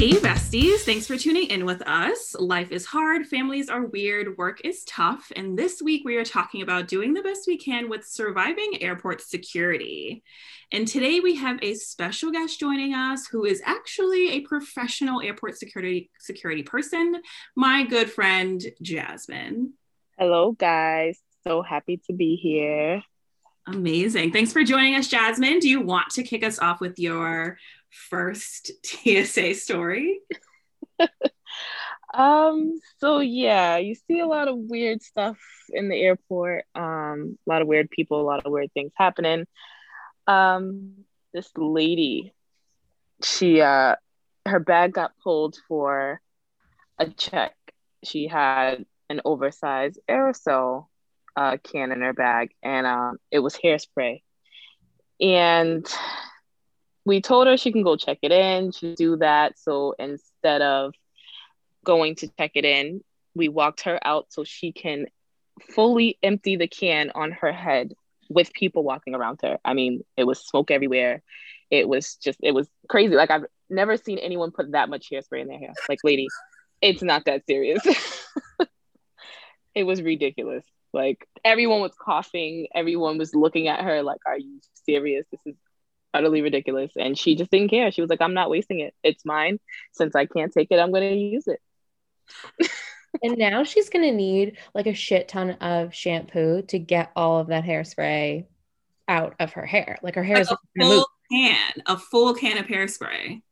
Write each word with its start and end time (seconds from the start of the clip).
Hey, 0.00 0.12
besties. 0.12 0.78
Thanks 0.78 1.06
for 1.06 1.18
tuning 1.18 1.48
in 1.48 1.66
with 1.66 1.86
us. 1.86 2.34
Life 2.38 2.72
is 2.72 2.86
hard, 2.86 3.26
families 3.26 3.68
are 3.68 3.84
weird, 3.84 4.38
work 4.38 4.62
is 4.64 4.82
tough. 4.84 5.30
And 5.36 5.58
this 5.58 5.82
week 5.82 6.06
we 6.06 6.16
are 6.16 6.24
talking 6.24 6.62
about 6.62 6.88
doing 6.88 7.12
the 7.12 7.20
best 7.20 7.46
we 7.46 7.58
can 7.58 7.90
with 7.90 8.06
surviving 8.06 8.82
airport 8.82 9.20
security. 9.20 10.22
And 10.72 10.88
today 10.88 11.20
we 11.20 11.34
have 11.34 11.58
a 11.60 11.74
special 11.74 12.30
guest 12.30 12.58
joining 12.58 12.94
us 12.94 13.26
who 13.26 13.44
is 13.44 13.60
actually 13.66 14.30
a 14.30 14.40
professional 14.40 15.20
airport 15.20 15.58
security 15.58 16.10
security 16.18 16.62
person, 16.62 17.20
my 17.54 17.84
good 17.84 18.10
friend 18.10 18.64
Jasmine. 18.80 19.74
Hello, 20.18 20.52
guys. 20.52 21.20
So 21.46 21.60
happy 21.60 22.00
to 22.06 22.14
be 22.14 22.36
here. 22.36 23.02
Amazing. 23.66 24.32
Thanks 24.32 24.52
for 24.52 24.64
joining 24.64 24.94
us, 24.94 25.08
Jasmine. 25.08 25.58
Do 25.58 25.68
you 25.68 25.82
want 25.82 26.08
to 26.12 26.22
kick 26.22 26.42
us 26.42 26.58
off 26.58 26.80
with 26.80 26.98
your 26.98 27.58
first 27.90 28.70
TSA 28.84 29.54
story? 29.54 30.20
um, 32.14 32.78
so 32.98 33.20
yeah, 33.20 33.76
you 33.78 33.94
see 33.94 34.20
a 34.20 34.26
lot 34.26 34.48
of 34.48 34.56
weird 34.56 35.02
stuff 35.02 35.38
in 35.70 35.88
the 35.88 35.96
airport. 35.96 36.64
Um, 36.74 37.38
a 37.46 37.50
lot 37.50 37.62
of 37.62 37.68
weird 37.68 37.90
people, 37.90 38.20
a 38.20 38.22
lot 38.22 38.44
of 38.44 38.52
weird 38.52 38.72
things 38.72 38.92
happening. 38.94 39.46
Um, 40.26 41.04
this 41.32 41.50
lady, 41.56 42.32
she 43.22 43.60
uh 43.60 43.96
her 44.46 44.60
bag 44.60 44.92
got 44.92 45.12
pulled 45.22 45.56
for 45.68 46.20
a 46.98 47.08
check. 47.08 47.54
She 48.02 48.26
had 48.26 48.86
an 49.08 49.20
oversized 49.24 49.98
aerosol 50.08 50.86
uh, 51.36 51.56
can 51.62 51.92
in 51.92 52.00
her 52.00 52.12
bag, 52.12 52.52
and 52.62 52.86
um, 52.86 53.18
it 53.30 53.40
was 53.40 53.56
hairspray. 53.56 54.22
And 55.20 55.86
we 57.10 57.20
told 57.20 57.48
her 57.48 57.56
she 57.56 57.72
can 57.72 57.82
go 57.82 57.96
check 57.96 58.18
it 58.22 58.30
in. 58.30 58.70
She 58.70 58.94
do 58.94 59.16
that. 59.16 59.58
So 59.58 59.96
instead 59.98 60.62
of 60.62 60.94
going 61.84 62.14
to 62.16 62.28
check 62.38 62.52
it 62.54 62.64
in, 62.64 63.02
we 63.34 63.48
walked 63.48 63.80
her 63.80 63.98
out 64.04 64.26
so 64.28 64.44
she 64.44 64.70
can 64.70 65.06
fully 65.60 66.18
empty 66.22 66.54
the 66.54 66.68
can 66.68 67.10
on 67.12 67.32
her 67.32 67.50
head 67.50 67.94
with 68.28 68.52
people 68.52 68.84
walking 68.84 69.16
around 69.16 69.40
her. 69.42 69.58
I 69.64 69.74
mean, 69.74 70.04
it 70.16 70.22
was 70.22 70.38
smoke 70.38 70.70
everywhere. 70.70 71.20
It 71.68 71.88
was 71.88 72.14
just, 72.14 72.38
it 72.44 72.52
was 72.52 72.68
crazy. 72.88 73.16
Like 73.16 73.32
I've 73.32 73.46
never 73.68 73.96
seen 73.96 74.18
anyone 74.18 74.52
put 74.52 74.70
that 74.70 74.88
much 74.88 75.10
hairspray 75.10 75.40
in 75.40 75.48
their 75.48 75.58
hair. 75.58 75.72
Like, 75.88 75.98
lady, 76.04 76.28
it's 76.80 77.02
not 77.02 77.24
that 77.24 77.42
serious. 77.44 77.84
it 79.74 79.82
was 79.82 80.00
ridiculous. 80.00 80.64
Like 80.92 81.26
everyone 81.44 81.80
was 81.80 81.92
coughing. 82.00 82.68
Everyone 82.72 83.18
was 83.18 83.34
looking 83.34 83.66
at 83.66 83.80
her 83.80 84.02
like, 84.02 84.20
"Are 84.26 84.38
you 84.38 84.60
serious? 84.84 85.24
This 85.30 85.40
is 85.46 85.56
utterly 86.12 86.42
ridiculous. 86.42 86.92
And 86.96 87.18
she 87.18 87.36
just 87.36 87.50
didn't 87.50 87.70
care. 87.70 87.90
She 87.92 88.00
was 88.00 88.10
like, 88.10 88.20
I'm 88.20 88.34
not 88.34 88.50
wasting 88.50 88.80
it. 88.80 88.94
It's 89.02 89.24
mine. 89.24 89.58
Since 89.92 90.14
I 90.14 90.26
can't 90.26 90.52
take 90.52 90.68
it, 90.70 90.78
I'm 90.78 90.90
going 90.90 91.08
to 91.08 91.16
use 91.16 91.46
it. 91.46 91.60
and 93.22 93.36
now 93.38 93.64
she's 93.64 93.90
going 93.90 94.04
to 94.04 94.16
need 94.16 94.56
like 94.74 94.86
a 94.86 94.94
shit 94.94 95.28
ton 95.28 95.52
of 95.52 95.94
shampoo 95.94 96.62
to 96.62 96.78
get 96.78 97.10
all 97.16 97.38
of 97.38 97.48
that 97.48 97.64
hairspray 97.64 98.46
out 99.08 99.34
of 99.40 99.52
her 99.54 99.66
hair. 99.66 99.98
Like 100.02 100.14
her 100.14 100.24
hair 100.24 100.36
like 100.36 100.42
is 100.42 100.52
a 100.52 100.58
full 100.78 101.06
can, 101.30 101.72
a 101.86 101.98
full 101.98 102.34
can 102.34 102.58
of 102.58 102.66
hairspray. 102.66 103.42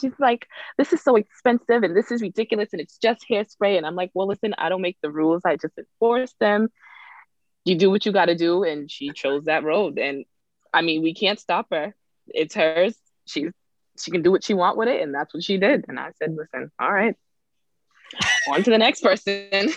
She's 0.00 0.12
like, 0.18 0.46
this 0.76 0.92
is 0.92 1.02
so 1.02 1.16
expensive 1.16 1.82
and 1.82 1.96
this 1.96 2.10
is 2.10 2.20
ridiculous 2.20 2.70
and 2.72 2.80
it's 2.80 2.98
just 2.98 3.24
hairspray. 3.30 3.76
And 3.76 3.86
I'm 3.86 3.94
like, 3.94 4.10
well, 4.14 4.26
listen, 4.26 4.54
I 4.58 4.68
don't 4.68 4.82
make 4.82 4.98
the 5.02 5.10
rules. 5.10 5.42
I 5.44 5.56
just 5.56 5.78
enforce 5.78 6.34
them. 6.40 6.68
You 7.64 7.76
do 7.76 7.90
what 7.90 8.04
you 8.04 8.12
got 8.12 8.26
to 8.26 8.34
do. 8.34 8.64
And 8.64 8.90
she 8.90 9.12
chose 9.12 9.44
that 9.44 9.64
road. 9.64 9.98
And 9.98 10.24
I 10.74 10.82
mean, 10.82 11.02
we 11.02 11.14
can't 11.14 11.38
stop 11.38 11.68
her. 11.70 11.94
It's 12.26 12.54
hers. 12.54 12.94
She's 13.26 13.52
she 13.98 14.10
can 14.10 14.22
do 14.22 14.32
what 14.32 14.44
she 14.44 14.54
want 14.54 14.76
with 14.76 14.88
it, 14.88 15.02
and 15.02 15.14
that's 15.14 15.32
what 15.32 15.44
she 15.44 15.56
did. 15.56 15.84
And 15.88 16.00
I 16.00 16.10
said, 16.18 16.34
listen, 16.36 16.70
all 16.80 16.92
right, 16.92 17.14
on 18.48 18.62
to 18.62 18.70
the 18.70 18.78
next 18.78 19.02
person. 19.02 19.72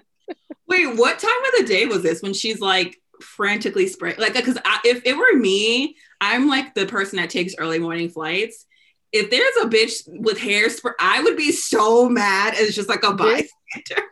Wait, 0.68 0.96
what 0.96 1.18
time 1.18 1.30
of 1.30 1.58
the 1.58 1.66
day 1.66 1.86
was 1.86 2.02
this 2.02 2.22
when 2.22 2.34
she's 2.34 2.60
like 2.60 2.96
frantically 3.20 3.86
spraying? 3.86 4.18
Like, 4.18 4.34
because 4.34 4.58
if 4.84 5.02
it 5.04 5.16
were 5.16 5.38
me, 5.38 5.96
I'm 6.20 6.48
like 6.48 6.74
the 6.74 6.86
person 6.86 7.16
that 7.18 7.30
takes 7.30 7.54
early 7.58 7.78
morning 7.78 8.08
flights. 8.08 8.66
If 9.12 9.30
there's 9.30 9.64
a 9.64 9.68
bitch 9.68 10.02
with 10.06 10.38
hairspray, 10.38 10.94
I 10.98 11.22
would 11.22 11.36
be 11.36 11.52
so 11.52 12.08
mad 12.08 12.54
as 12.54 12.74
just 12.74 12.88
like 12.88 13.04
a 13.04 13.12
bystander. 13.12 14.08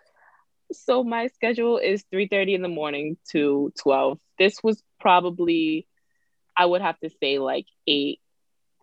So 0.72 1.04
my 1.04 1.26
schedule 1.28 1.78
is 1.78 2.04
3:30 2.12 2.54
in 2.54 2.62
the 2.62 2.68
morning 2.68 3.16
to 3.32 3.72
12. 3.80 4.18
This 4.38 4.62
was 4.62 4.82
probably 5.00 5.86
I 6.56 6.66
would 6.66 6.82
have 6.82 6.98
to 7.00 7.10
say 7.20 7.38
like 7.38 7.66
eight 7.86 8.20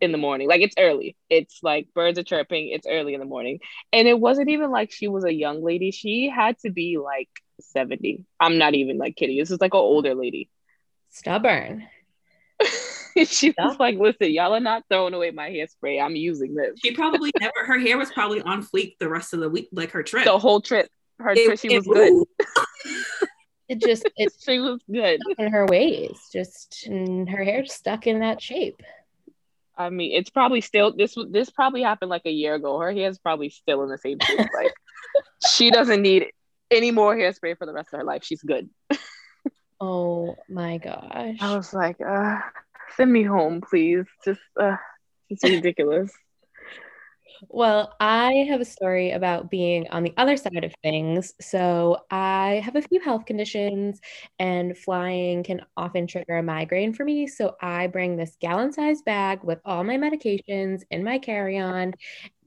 in 0.02 0.12
the 0.12 0.18
morning. 0.18 0.48
Like 0.48 0.62
it's 0.62 0.76
early. 0.78 1.16
It's 1.30 1.60
like 1.62 1.88
birds 1.94 2.18
are 2.20 2.24
chirping. 2.24 2.70
It's 2.70 2.88
early 2.88 3.14
in 3.14 3.20
the 3.20 3.26
morning. 3.26 3.60
And 3.92 4.08
it 4.08 4.20
wasn't 4.20 4.50
even 4.50 4.72
like 4.72 4.92
she 4.92 5.08
was 5.08 5.24
a 5.24 5.34
young 5.34 5.64
lady. 5.64 5.92
She 5.92 6.30
had 6.30 6.58
to 6.60 6.72
be 6.72 6.98
like 6.98 7.30
70. 7.62 8.26
I'm 8.40 8.58
not 8.58 8.76
even 8.76 8.98
like 8.98 9.16
kidding. 9.16 9.38
This 9.38 9.52
is 9.52 9.62
like 9.62 9.74
an 9.74 9.80
older 9.80 10.16
lady. 10.16 10.50
Stubborn. 11.10 11.88
she 13.26 13.54
was 13.58 13.80
like, 13.80 13.98
listen, 13.98 14.32
y'all 14.32 14.56
are 14.56 14.60
not 14.60 14.84
throwing 14.90 15.14
away 15.14 15.32
my 15.32 15.50
hairspray. 15.50 16.02
I'm 16.02 16.16
using 16.16 16.56
this. 16.56 16.80
She 16.84 16.92
probably 16.92 17.32
never 17.40 17.66
her 17.66 17.80
hair 17.80 17.98
was 17.98 18.12
probably 18.12 18.42
on 18.42 18.64
fleek 18.64 18.98
the 19.00 19.10
rest 19.10 19.34
of 19.34 19.40
the 19.40 19.50
week, 19.50 19.70
like 19.72 19.92
her 19.92 20.04
trip. 20.04 20.26
The 20.26 20.38
whole 20.38 20.62
trip. 20.62 20.90
Her 21.20 21.32
it, 21.32 21.46
trip, 21.46 21.60
she 21.60 21.76
was 21.76 21.86
good. 21.86 22.24
it 23.70 23.80
just 23.80 24.10
it 24.18 24.34
she 24.40 24.60
was 24.60 24.82
good. 24.92 25.20
in 25.38 25.52
her 25.52 25.66
ways 25.66 26.20
just 26.34 26.86
and 26.88 27.30
her 27.30 27.44
hair 27.44 27.66
stuck 27.66 28.08
in 28.08 28.20
that 28.20 28.42
shape. 28.42 28.82
I 29.78 29.90
mean 29.90 30.12
it's 30.14 30.30
probably 30.30 30.62
still 30.62 30.94
this 30.96 31.16
this 31.30 31.50
probably 31.50 31.84
happened 31.84 32.10
like 32.10 32.26
a 32.26 32.32
year 32.32 32.56
ago. 32.56 32.78
Her 32.80 32.92
hair's 32.92 33.20
probably 33.20 33.50
still 33.50 33.84
in 33.84 33.90
the 33.90 33.98
same 33.98 34.18
shape. 34.20 34.40
Like 34.54 34.74
she 35.48 35.72
doesn't 35.72 36.02
need 36.02 36.28
any 36.70 36.92
more 36.92 37.16
hairspray 37.16 37.58
for 37.58 37.66
the 37.66 37.74
rest 37.74 37.90
of 37.94 38.00
her 38.00 38.04
life. 38.06 38.24
She's 38.24 38.42
good. 38.42 38.70
Oh 39.80 40.36
my 40.50 40.78
gosh. 40.78 41.38
I 41.40 41.56
was 41.56 41.74
like 41.74 42.02
uh 42.02 42.40
send 42.98 43.14
me 43.14 43.24
home 43.24 43.62
please. 43.62 44.06
Just 44.26 44.42
uh 44.60 44.76
it's 45.30 45.44
ridiculous 45.44 46.12
well, 47.48 47.96
I 48.00 48.46
have 48.50 48.62
a 48.62 48.66
story 48.66 49.12
about 49.12 49.50
being 49.50 49.88
on 49.90 50.04
the 50.04 50.14
other 50.18 50.36
side 50.38 50.64
of 50.64 50.74
things. 50.84 51.34
So, 51.40 51.98
I 52.12 52.62
have 52.66 52.76
a 52.76 52.82
few 52.82 53.00
health 53.00 53.26
conditions, 53.26 54.00
and 54.40 54.78
flying 54.78 55.44
can 55.44 55.62
often 55.78 56.08
trigger 56.08 56.38
a 56.38 56.44
migraine 56.44 56.94
for 56.94 57.06
me. 57.06 57.28
So, 57.28 57.56
I 57.62 57.88
bring 57.88 58.16
this 58.18 58.36
gallon 58.40 58.72
sized 58.74 59.06
bag 59.06 59.44
with 59.44 59.60
all 59.66 59.84
my 59.84 59.98
medications 59.98 60.82
in 60.92 61.04
my 61.04 61.18
carry 61.20 61.58
on. 61.58 61.94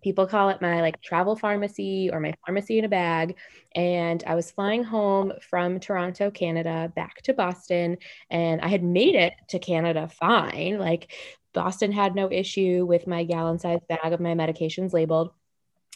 People 0.03 0.27
call 0.27 0.49
it 0.51 0.61
my 0.61 0.81
like 0.81 1.01
travel 1.01 1.37
pharmacy 1.37 2.11
or 2.13 2.19
my 2.21 2.35
pharmacy 2.45 2.79
in 2.79 2.85
a 2.85 2.89
bag. 2.89 3.37
And 3.77 4.23
I 4.27 4.35
was 4.35 4.51
flying 4.51 4.83
home 4.83 5.33
from 5.49 5.79
Toronto, 5.81 6.31
Canada, 6.31 6.93
back 6.97 7.23
to 7.23 7.35
Boston, 7.35 7.99
and 8.31 8.61
I 8.61 8.69
had 8.69 8.83
made 8.83 9.15
it 9.15 9.35
to 9.49 9.59
Canada 9.61 10.09
fine. 10.09 10.79
Like 10.79 11.13
Boston 11.53 11.93
had 11.93 12.15
no 12.15 12.31
issue 12.31 12.85
with 12.87 13.07
my 13.07 13.25
gallon 13.25 13.59
sized 13.59 13.87
bag 13.89 14.13
of 14.13 14.21
my 14.21 14.35
medications 14.35 14.93
labeled. 14.93 15.31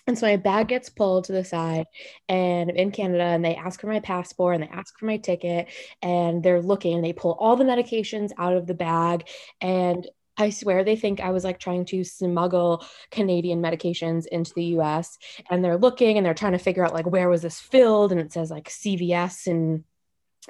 And 0.06 0.16
so 0.16 0.26
my 0.26 0.36
bag 0.36 0.68
gets 0.68 0.88
pulled 0.88 1.24
to 1.24 1.32
the 1.32 1.44
side 1.44 1.86
and 2.28 2.70
I'm 2.70 2.76
in 2.76 2.92
Canada 2.92 3.24
and 3.24 3.44
they 3.44 3.56
ask 3.56 3.80
for 3.80 3.88
my 3.88 3.98
passport 3.98 4.54
and 4.54 4.62
they 4.62 4.68
ask 4.68 4.96
for 4.98 5.06
my 5.06 5.16
ticket 5.16 5.68
and 6.00 6.42
they're 6.42 6.62
looking 6.62 6.94
and 6.94 7.04
they 7.04 7.12
pull 7.12 7.36
all 7.40 7.56
the 7.56 7.64
medications 7.64 8.30
out 8.38 8.52
of 8.52 8.68
the 8.68 8.74
bag. 8.74 9.26
And 9.60 10.06
I 10.36 10.50
swear 10.50 10.84
they 10.84 10.94
think 10.94 11.20
I 11.20 11.30
was 11.30 11.42
like 11.42 11.58
trying 11.58 11.86
to 11.86 12.04
smuggle 12.04 12.86
Canadian 13.10 13.60
medications 13.60 14.26
into 14.26 14.52
the 14.54 14.64
US 14.76 15.18
and 15.50 15.64
they're 15.64 15.78
looking 15.78 16.16
and 16.16 16.24
they're 16.24 16.34
trying 16.34 16.52
to 16.52 16.58
figure 16.58 16.84
out 16.84 16.94
like 16.94 17.06
where 17.06 17.28
was 17.28 17.42
this 17.42 17.58
filled? 17.58 18.12
And 18.12 18.20
it 18.20 18.32
says 18.32 18.50
like 18.50 18.68
CVS 18.68 19.48
and 19.48 19.82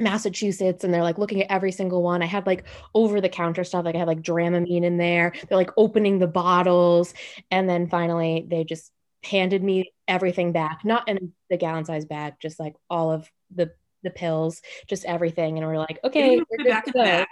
Massachusetts 0.00 0.84
and 0.84 0.92
they're 0.92 1.02
like 1.02 1.18
looking 1.18 1.42
at 1.42 1.50
every 1.50 1.72
single 1.72 2.02
one. 2.02 2.22
I 2.22 2.26
had 2.26 2.46
like 2.46 2.64
over 2.94 3.20
the 3.20 3.28
counter 3.28 3.64
stuff, 3.64 3.84
like 3.84 3.94
I 3.94 3.98
had 3.98 4.08
like 4.08 4.22
Dramamine 4.22 4.84
in 4.84 4.98
there. 4.98 5.32
They're 5.48 5.58
like 5.58 5.70
opening 5.76 6.18
the 6.18 6.26
bottles. 6.26 7.14
And 7.50 7.68
then 7.68 7.88
finally 7.88 8.46
they 8.48 8.64
just 8.64 8.92
handed 9.24 9.62
me 9.62 9.92
everything 10.06 10.52
back, 10.52 10.84
not 10.84 11.08
in 11.08 11.32
the 11.50 11.56
gallon 11.56 11.84
size 11.84 12.04
bag, 12.04 12.34
just 12.40 12.60
like 12.60 12.74
all 12.88 13.10
of 13.10 13.30
the 13.54 13.72
the 14.02 14.10
pills, 14.10 14.62
just 14.86 15.04
everything. 15.04 15.58
And 15.58 15.66
we're 15.66 15.78
like, 15.78 15.98
okay, 16.04 16.36
we're 16.36 16.64
good 16.64 16.84
to 16.84 16.92
go 16.92 17.24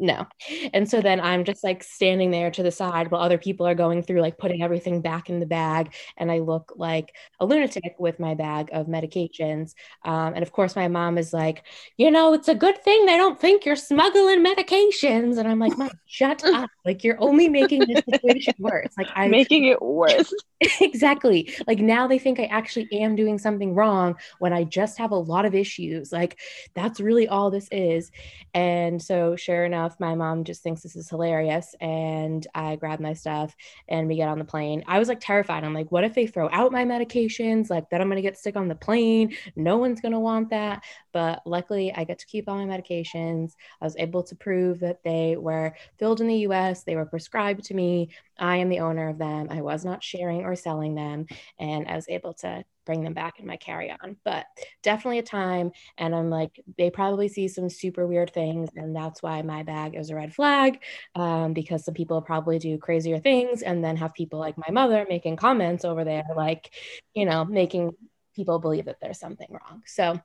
no. 0.00 0.26
And 0.72 0.88
so 0.88 1.00
then 1.00 1.20
I'm 1.20 1.44
just 1.44 1.62
like 1.62 1.82
standing 1.82 2.30
there 2.30 2.50
to 2.50 2.62
the 2.62 2.70
side 2.70 3.10
while 3.10 3.20
other 3.20 3.38
people 3.38 3.66
are 3.66 3.74
going 3.74 4.02
through 4.02 4.22
like 4.22 4.38
putting 4.38 4.62
everything 4.62 5.02
back 5.02 5.28
in 5.28 5.40
the 5.40 5.46
bag. 5.46 5.92
And 6.16 6.32
I 6.32 6.38
look 6.38 6.72
like 6.74 7.14
a 7.38 7.44
lunatic 7.44 7.94
with 7.98 8.18
my 8.18 8.34
bag 8.34 8.70
of 8.72 8.86
medications. 8.86 9.74
Um, 10.04 10.34
and 10.34 10.42
of 10.42 10.52
course, 10.52 10.74
my 10.74 10.88
mom 10.88 11.18
is 11.18 11.32
like, 11.32 11.64
you 11.98 12.10
know, 12.10 12.32
it's 12.32 12.48
a 12.48 12.54
good 12.54 12.82
thing 12.82 13.04
they 13.04 13.18
don't 13.18 13.38
think 13.38 13.66
you're 13.66 13.76
smuggling 13.76 14.44
medications. 14.44 15.36
And 15.36 15.46
I'm 15.46 15.58
like, 15.58 15.76
Mom, 15.76 15.90
shut 16.06 16.42
up. 16.46 16.70
Like, 16.84 17.04
you're 17.04 17.20
only 17.20 17.48
making 17.48 17.86
this 17.86 18.02
situation 18.10 18.54
worse. 18.58 18.92
Like, 18.96 19.08
I'm 19.14 19.30
making 19.30 19.64
it 19.64 19.82
worse. 19.82 20.32
exactly. 20.80 21.54
Like 21.66 21.78
now 21.78 22.06
they 22.06 22.18
think 22.18 22.38
I 22.38 22.44
actually 22.44 22.86
am 22.92 23.16
doing 23.16 23.38
something 23.38 23.74
wrong 23.74 24.16
when 24.40 24.52
I 24.52 24.64
just 24.64 24.98
have 24.98 25.10
a 25.10 25.16
lot 25.16 25.46
of 25.46 25.54
issues. 25.54 26.12
Like 26.12 26.38
that's 26.74 27.00
really 27.00 27.26
all 27.28 27.50
this 27.50 27.66
is. 27.72 28.10
And 28.52 29.00
so, 29.00 29.36
sure 29.36 29.64
enough, 29.64 29.98
my 30.00 30.14
mom 30.14 30.44
just 30.44 30.62
thinks 30.62 30.82
this 30.82 30.96
is 30.96 31.08
hilarious. 31.08 31.74
And 31.80 32.46
I 32.54 32.76
grab 32.76 33.00
my 33.00 33.14
stuff 33.14 33.56
and 33.88 34.06
we 34.06 34.16
get 34.16 34.28
on 34.28 34.38
the 34.38 34.44
plane. 34.44 34.84
I 34.86 34.98
was 34.98 35.08
like 35.08 35.20
terrified. 35.20 35.64
I'm 35.64 35.72
like, 35.72 35.90
what 35.90 36.04
if 36.04 36.14
they 36.14 36.26
throw 36.26 36.50
out 36.52 36.72
my 36.72 36.84
medications? 36.84 37.70
Like, 37.70 37.88
then 37.88 38.02
I'm 38.02 38.08
going 38.08 38.16
to 38.16 38.22
get 38.22 38.36
sick 38.38 38.56
on 38.56 38.68
the 38.68 38.74
plane. 38.74 39.34
No 39.56 39.78
one's 39.78 40.02
going 40.02 40.12
to 40.12 40.18
want 40.18 40.50
that. 40.50 40.84
But 41.12 41.40
luckily, 41.46 41.92
I 41.94 42.04
get 42.04 42.18
to 42.18 42.26
keep 42.26 42.48
all 42.48 42.64
my 42.64 42.78
medications. 42.78 43.54
I 43.80 43.86
was 43.86 43.96
able 43.96 44.22
to 44.24 44.36
prove 44.36 44.80
that 44.80 45.02
they 45.04 45.36
were 45.38 45.74
filled 45.98 46.20
in 46.20 46.26
the 46.26 46.38
US, 46.48 46.82
they 46.82 46.96
were 46.96 47.06
prescribed 47.06 47.64
to 47.64 47.74
me. 47.74 48.10
I 48.38 48.56
am 48.56 48.68
the 48.70 48.80
owner 48.80 49.08
of 49.08 49.18
them. 49.18 49.48
I 49.50 49.60
was 49.60 49.84
not 49.84 50.02
sharing 50.02 50.44
or 50.50 50.56
selling 50.56 50.94
them, 50.94 51.26
and 51.58 51.86
I 51.88 51.94
was 51.96 52.08
able 52.08 52.34
to 52.34 52.64
bring 52.90 53.04
them 53.04 53.14
back 53.14 53.38
in 53.38 53.46
my 53.46 53.56
carry 53.56 53.90
on. 53.90 54.16
But 54.24 54.46
definitely 54.82 55.20
a 55.20 55.22
time. 55.22 55.70
And 55.96 56.12
I'm 56.12 56.28
like, 56.28 56.60
they 56.76 56.90
probably 56.90 57.28
see 57.28 57.46
some 57.46 57.68
super 57.68 58.04
weird 58.06 58.32
things. 58.32 58.70
And 58.74 58.96
that's 58.96 59.22
why 59.22 59.42
my 59.42 59.62
bag 59.62 59.94
is 59.94 60.10
a 60.10 60.16
red 60.16 60.34
flag 60.34 60.82
um, 61.14 61.52
because 61.52 61.84
some 61.84 61.94
people 61.94 62.20
probably 62.20 62.58
do 62.58 62.78
crazier 62.78 63.20
things 63.20 63.62
and 63.62 63.84
then 63.84 63.96
have 63.96 64.12
people 64.14 64.40
like 64.40 64.58
my 64.58 64.70
mother 64.72 65.06
making 65.08 65.36
comments 65.36 65.84
over 65.84 66.02
there, 66.02 66.24
like, 66.34 66.72
you 67.14 67.26
know, 67.26 67.44
making 67.44 67.92
people 68.34 68.58
believe 68.58 68.86
that 68.86 69.00
there's 69.00 69.20
something 69.20 69.48
wrong. 69.50 69.82
So, 69.86 70.20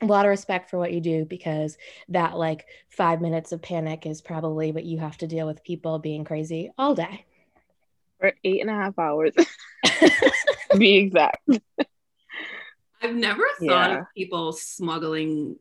a 0.00 0.06
lot 0.06 0.24
of 0.24 0.30
respect 0.30 0.68
for 0.68 0.78
what 0.78 0.92
you 0.92 1.00
do 1.00 1.24
because 1.24 1.78
that 2.08 2.36
like 2.36 2.66
five 2.88 3.20
minutes 3.20 3.52
of 3.52 3.62
panic 3.62 4.04
is 4.04 4.20
probably 4.20 4.72
what 4.72 4.84
you 4.84 4.98
have 4.98 5.16
to 5.18 5.28
deal 5.28 5.46
with 5.46 5.62
people 5.62 6.00
being 6.00 6.24
crazy 6.24 6.72
all 6.76 6.96
day 6.96 7.24
for 8.22 8.32
eight 8.44 8.60
and 8.60 8.70
a 8.70 8.72
half 8.72 8.98
hours 8.98 9.34
be 10.78 10.94
exact 10.94 11.44
i've 13.02 13.14
never 13.14 13.42
thought 13.58 13.90
yeah. 13.90 13.98
of 14.00 14.06
people 14.16 14.52
smuggling 14.52 15.56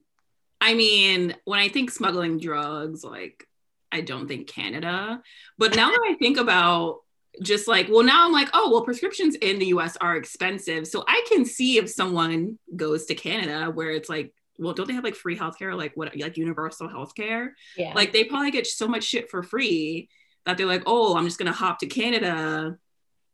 i 0.62 0.76
mean 0.76 1.36
when 1.46 1.60
i 1.60 1.68
think 1.68 1.90
smuggling 1.90 2.40
drugs 2.40 3.04
like 3.04 3.48
i 3.92 4.00
don't 4.00 4.28
think 4.28 4.48
canada 4.48 5.20
but 5.58 5.76
now 5.76 5.90
that 5.90 6.08
i 6.08 6.14
think 6.20 6.38
about 6.38 7.00
just 7.42 7.66
like, 7.66 7.88
well, 7.90 8.04
now 8.04 8.26
I'm 8.26 8.34
like, 8.34 8.50
oh, 8.54 8.70
well, 8.70 8.82
prescriptions 8.82 9.36
in 9.36 9.58
the 9.58 9.68
US 9.68 9.96
are 9.98 10.18
expensive. 10.18 10.86
So 10.86 11.06
I 11.08 11.26
can 11.30 11.46
see 11.46 11.78
if 11.78 11.90
someone 11.90 12.60
goes 12.76 13.06
to 13.06 13.16
Canada 13.16 13.72
where 13.72 13.92
it's 13.92 14.10
like, 14.10 14.34
well, 14.60 14.74
don't 14.74 14.86
they 14.86 14.94
have 14.94 15.04
like 15.06 15.16
free 15.16 15.38
healthcare, 15.38 15.76
like 15.76 15.96
what, 15.96 16.16
like 16.16 16.36
universal 16.38 16.90
healthcare? 16.90 17.52
Yeah. 17.78 17.94
Like 17.94 18.12
they 18.12 18.26
probably 18.26 18.52
get 18.52 18.68
so 18.68 18.86
much 18.86 19.06
shit 19.06 19.30
for 19.30 19.44
free 19.44 20.10
that 20.46 20.58
they're 20.58 20.66
like, 20.66 20.84
oh, 20.86 21.16
I'm 21.16 21.26
just 21.26 21.38
gonna 21.38 21.52
hop 21.52 21.80
to 21.80 21.88
Canada, 21.88 22.78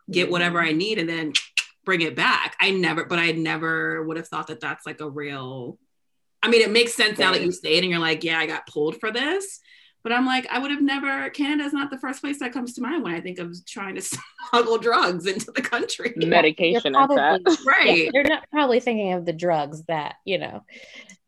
get 0.10 0.32
whatever 0.32 0.60
I 0.60 0.72
need, 0.72 1.00
and 1.00 1.10
then 1.10 1.34
bring 1.86 2.02
it 2.02 2.16
back. 2.16 2.56
I 2.60 2.72
never, 2.72 3.06
but 3.06 3.20
I 3.20 3.32
never 3.32 4.04
would 4.04 4.18
have 4.18 4.28
thought 4.28 4.48
that 4.48 4.60
that's 4.60 4.86
like 4.86 5.02
a 5.02 5.10
real. 5.10 5.78
I 6.44 6.50
mean, 6.50 6.62
it 6.62 6.72
makes 6.72 6.94
sense 6.94 7.18
now 7.18 7.32
that 7.32 7.42
you 7.42 7.52
say 7.52 7.76
it, 7.76 7.84
and 7.84 7.90
you're 7.90 8.00
like, 8.00 8.24
yeah, 8.24 8.40
I 8.40 8.46
got 8.46 8.68
pulled 8.68 9.00
for 9.00 9.12
this. 9.12 9.60
But 10.08 10.16
I'm 10.16 10.26
like, 10.26 10.48
I 10.50 10.60
would 10.60 10.72
have 10.72 10.82
never, 10.82 11.30
Canada 11.32 11.66
is 11.66 11.74
not 11.74 11.90
the 11.90 11.98
first 11.98 12.22
place 12.22 12.40
that 12.40 12.54
comes 12.54 12.74
to 12.76 12.82
mind 12.82 13.04
when 13.04 13.14
I 13.14 13.20
think 13.20 13.40
of 13.40 13.54
trying 13.66 13.96
to 13.96 14.02
smuggle 14.52 14.78
drugs 14.78 15.26
into 15.26 15.52
the 15.52 15.62
country. 15.62 16.14
Medication, 16.16 16.94
probably, 16.94 17.18
that. 17.18 17.42
right. 17.66 18.06
Yeah, 18.06 18.10
they're 18.14 18.24
not 18.24 18.46
probably 18.50 18.80
thinking 18.80 19.12
of 19.12 19.26
the 19.26 19.34
drugs 19.34 19.84
that, 19.90 20.16
you 20.24 20.38
know, 20.38 20.64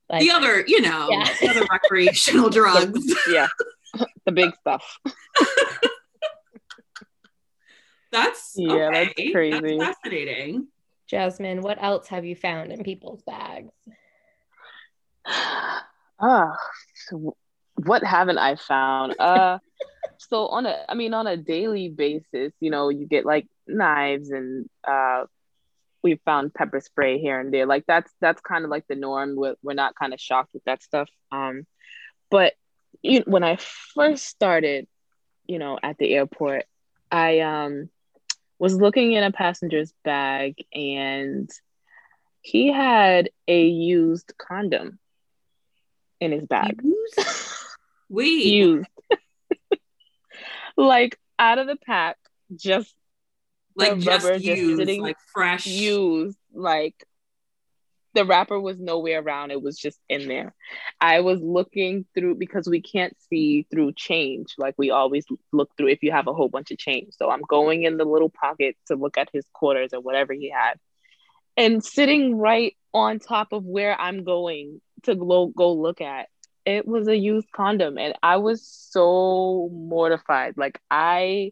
like, 0.09 0.21
the 0.21 0.31
other, 0.31 0.63
you 0.65 0.79
know, 0.79 1.09
yeah. 1.11 1.25
the 1.41 1.49
other 1.49 1.67
recreational 1.69 2.49
drugs. 2.51 3.13
yeah. 3.29 3.47
The 4.25 4.31
big 4.31 4.53
stuff. 4.57 4.99
that's 8.11 8.53
yeah, 8.55 8.73
okay. 8.73 9.13
that's 9.15 9.31
crazy. 9.31 9.77
That's 9.79 9.97
fascinating. 10.03 10.67
Jasmine, 11.07 11.61
what 11.61 11.81
else 11.81 12.07
have 12.09 12.25
you 12.25 12.35
found 12.35 12.71
in 12.71 12.83
people's 12.83 13.23
bags? 13.23 13.73
Ah, 16.21 16.57
oh, 17.13 17.33
what 17.85 18.03
haven't 18.03 18.37
I 18.37 18.55
found? 18.55 19.15
Uh, 19.17 19.59
so 20.17 20.47
on 20.47 20.65
a, 20.65 20.83
I 20.89 20.95
mean, 20.95 21.13
on 21.13 21.27
a 21.27 21.37
daily 21.37 21.89
basis, 21.89 22.51
you 22.59 22.71
know, 22.71 22.89
you 22.89 23.07
get 23.07 23.25
like 23.25 23.47
knives 23.67 24.29
and 24.29 24.69
uh, 24.85 25.23
we 26.03 26.19
found 26.25 26.53
pepper 26.53 26.81
spray 26.81 27.19
here 27.19 27.39
and 27.39 27.53
there. 27.53 27.65
Like 27.65 27.85
that's 27.87 28.11
that's 28.19 28.41
kind 28.41 28.65
of 28.65 28.71
like 28.71 28.85
the 28.87 28.95
norm. 28.95 29.35
We're, 29.35 29.55
we're 29.63 29.73
not 29.73 29.95
kind 29.95 30.13
of 30.13 30.19
shocked 30.19 30.53
with 30.53 30.63
that 30.65 30.83
stuff. 30.83 31.09
Um, 31.31 31.65
but 32.29 32.53
you, 33.01 33.23
when 33.25 33.43
I 33.43 33.57
first 33.93 34.25
started, 34.25 34.87
you 35.45 35.59
know, 35.59 35.79
at 35.81 35.97
the 35.97 36.13
airport, 36.13 36.65
I 37.11 37.39
um 37.39 37.89
was 38.59 38.75
looking 38.75 39.13
in 39.13 39.23
a 39.23 39.31
passenger's 39.31 39.93
bag 40.03 40.65
and 40.73 41.49
he 42.41 42.71
had 42.71 43.29
a 43.47 43.65
used 43.65 44.33
condom 44.37 44.99
in 46.19 46.31
his 46.31 46.45
bag. 46.45 46.81
Used? 46.83 47.19
We 48.11 48.27
Used. 48.43 48.89
like 50.77 51.19
out 51.37 51.59
of 51.59 51.67
the 51.67 51.75
pack, 51.75 52.17
just 52.55 52.91
like 53.75 53.99
just 53.99 54.25
used, 54.25 54.43
just 54.43 54.77
sitting 54.77 55.03
like 55.03 55.17
fresh 55.31 55.67
used. 55.67 56.35
Like 56.51 57.05
the 58.13 58.25
wrapper 58.25 58.59
was 58.59 58.79
nowhere 58.79 59.21
around. 59.21 59.51
It 59.51 59.61
was 59.61 59.77
just 59.77 59.99
in 60.09 60.27
there. 60.27 60.53
I 60.99 61.21
was 61.21 61.39
looking 61.41 62.05
through 62.13 62.35
because 62.35 62.67
we 62.67 62.81
can't 62.81 63.15
see 63.29 63.67
through 63.71 63.93
change 63.93 64.55
like 64.57 64.75
we 64.77 64.89
always 64.89 65.25
look 65.51 65.69
through 65.77 65.89
if 65.89 66.03
you 66.03 66.11
have 66.11 66.27
a 66.27 66.33
whole 66.33 66.49
bunch 66.49 66.71
of 66.71 66.77
change. 66.77 67.13
So 67.17 67.29
I'm 67.29 67.41
going 67.47 67.83
in 67.83 67.97
the 67.97 68.05
little 68.05 68.29
pocket 68.29 68.75
to 68.87 68.95
look 68.95 69.17
at 69.17 69.29
his 69.31 69.45
quarters 69.53 69.93
or 69.93 70.01
whatever 70.01 70.33
he 70.33 70.49
had. 70.49 70.79
And 71.55 71.83
sitting 71.83 72.37
right 72.37 72.75
on 72.93 73.19
top 73.19 73.51
of 73.51 73.63
where 73.63 73.99
I'm 73.99 74.23
going 74.23 74.81
to 75.03 75.15
go, 75.15 75.47
go 75.47 75.73
look 75.73 76.01
at 76.01 76.27
it 76.65 76.87
was 76.87 77.07
a 77.07 77.17
used 77.17 77.51
condom 77.51 77.97
and 77.97 78.13
i 78.21 78.37
was 78.37 78.65
so 78.65 79.69
mortified 79.73 80.55
like 80.57 80.79
i 80.91 81.51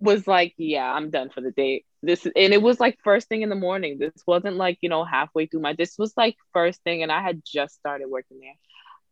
was 0.00 0.26
like 0.26 0.54
yeah 0.56 0.90
i'm 0.92 1.10
done 1.10 1.30
for 1.30 1.40
the 1.40 1.50
day 1.50 1.84
this 2.02 2.24
and 2.24 2.52
it 2.52 2.62
was 2.62 2.78
like 2.78 2.98
first 3.02 3.28
thing 3.28 3.42
in 3.42 3.48
the 3.48 3.56
morning 3.56 3.98
this 3.98 4.12
wasn't 4.26 4.56
like 4.56 4.78
you 4.80 4.88
know 4.88 5.04
halfway 5.04 5.46
through 5.46 5.60
my 5.60 5.72
this 5.72 5.98
was 5.98 6.12
like 6.16 6.36
first 6.52 6.82
thing 6.82 7.02
and 7.02 7.10
i 7.10 7.20
had 7.20 7.42
just 7.44 7.74
started 7.74 8.08
working 8.08 8.38
there 8.40 8.54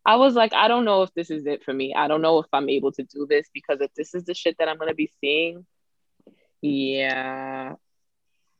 i 0.05 0.15
was 0.15 0.35
like 0.35 0.53
i 0.53 0.67
don't 0.67 0.85
know 0.85 1.03
if 1.03 1.13
this 1.13 1.29
is 1.29 1.45
it 1.45 1.63
for 1.63 1.73
me 1.73 1.93
i 1.93 2.07
don't 2.07 2.21
know 2.21 2.39
if 2.39 2.47
i'm 2.53 2.69
able 2.69 2.91
to 2.91 3.03
do 3.03 3.27
this 3.29 3.47
because 3.53 3.81
if 3.81 3.93
this 3.95 4.15
is 4.15 4.23
the 4.23 4.33
shit 4.33 4.55
that 4.57 4.69
i'm 4.69 4.77
going 4.77 4.89
to 4.89 4.95
be 4.95 5.11
seeing 5.19 5.65
yeah 6.61 7.73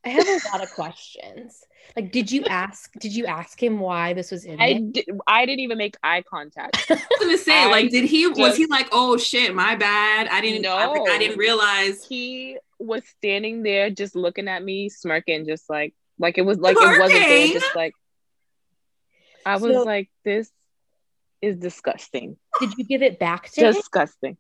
I 0.05 0.09
have 0.09 0.27
a 0.27 0.39
lot 0.53 0.63
of 0.63 0.71
questions. 0.73 1.65
Like, 1.95 2.13
did 2.13 2.31
you 2.31 2.45
ask? 2.45 2.93
Did 2.93 3.13
you 3.13 3.25
ask 3.25 3.61
him 3.61 3.79
why 3.79 4.13
this 4.13 4.31
was 4.31 4.45
in? 4.45 4.61
I 4.61 4.73
did, 4.73 5.05
I 5.27 5.45
didn't 5.45 5.59
even 5.61 5.77
make 5.77 5.97
eye 6.01 6.23
contact. 6.29 6.85
I 6.89 6.93
was 6.93 7.19
gonna 7.19 7.37
say, 7.37 7.63
I 7.63 7.67
like, 7.67 7.89
did 7.89 8.05
he? 8.05 8.23
Just, 8.23 8.39
was 8.39 8.55
he 8.55 8.67
like, 8.67 8.87
oh 8.93 9.17
shit, 9.17 9.53
my 9.53 9.75
bad. 9.75 10.29
I 10.29 10.39
didn't 10.39 10.61
know. 10.61 10.75
I, 10.75 11.13
I 11.13 11.17
didn't 11.17 11.37
realize. 11.37 12.05
He 12.05 12.57
was 12.79 13.03
standing 13.17 13.63
there, 13.63 13.89
just 13.89 14.15
looking 14.15 14.47
at 14.47 14.63
me, 14.63 14.89
smirking, 14.89 15.45
just 15.45 15.69
like, 15.69 15.93
like 16.19 16.37
it 16.37 16.43
was 16.43 16.57
like 16.59 16.77
it 16.79 16.99
wasn't 16.99 17.27
there. 17.27 17.47
Just 17.47 17.75
like, 17.75 17.93
I 19.45 19.57
was 19.57 19.73
so, 19.73 19.83
like, 19.83 20.09
this 20.23 20.51
is 21.41 21.57
disgusting. 21.57 22.37
Did 22.59 22.77
you 22.77 22.85
give 22.85 23.01
it 23.01 23.19
back 23.19 23.49
to 23.51 23.73
disgusting? 23.73 24.37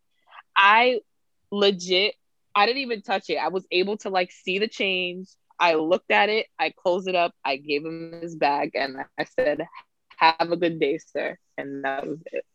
I 0.55 1.01
legit. 1.51 2.15
I 2.55 2.65
didn't 2.65 2.81
even 2.81 3.01
touch 3.01 3.29
it. 3.29 3.37
I 3.37 3.49
was 3.49 3.65
able 3.71 3.97
to 3.97 4.09
like 4.09 4.31
see 4.31 4.57
the 4.59 4.67
change 4.67 5.27
I 5.59 5.75
looked 5.75 6.11
at 6.11 6.29
it, 6.29 6.47
I 6.59 6.71
closed 6.71 7.07
it 7.07 7.15
up, 7.15 7.33
I 7.43 7.57
gave 7.57 7.85
him 7.85 8.19
his 8.21 8.35
bag, 8.35 8.71
and 8.75 8.97
I 9.17 9.23
said, 9.23 9.67
Have 10.17 10.51
a 10.51 10.57
good 10.57 10.79
day, 10.79 10.99
sir. 10.99 11.37
And 11.57 11.83
that 11.83 12.07
was 12.07 12.19
it. 12.31 12.45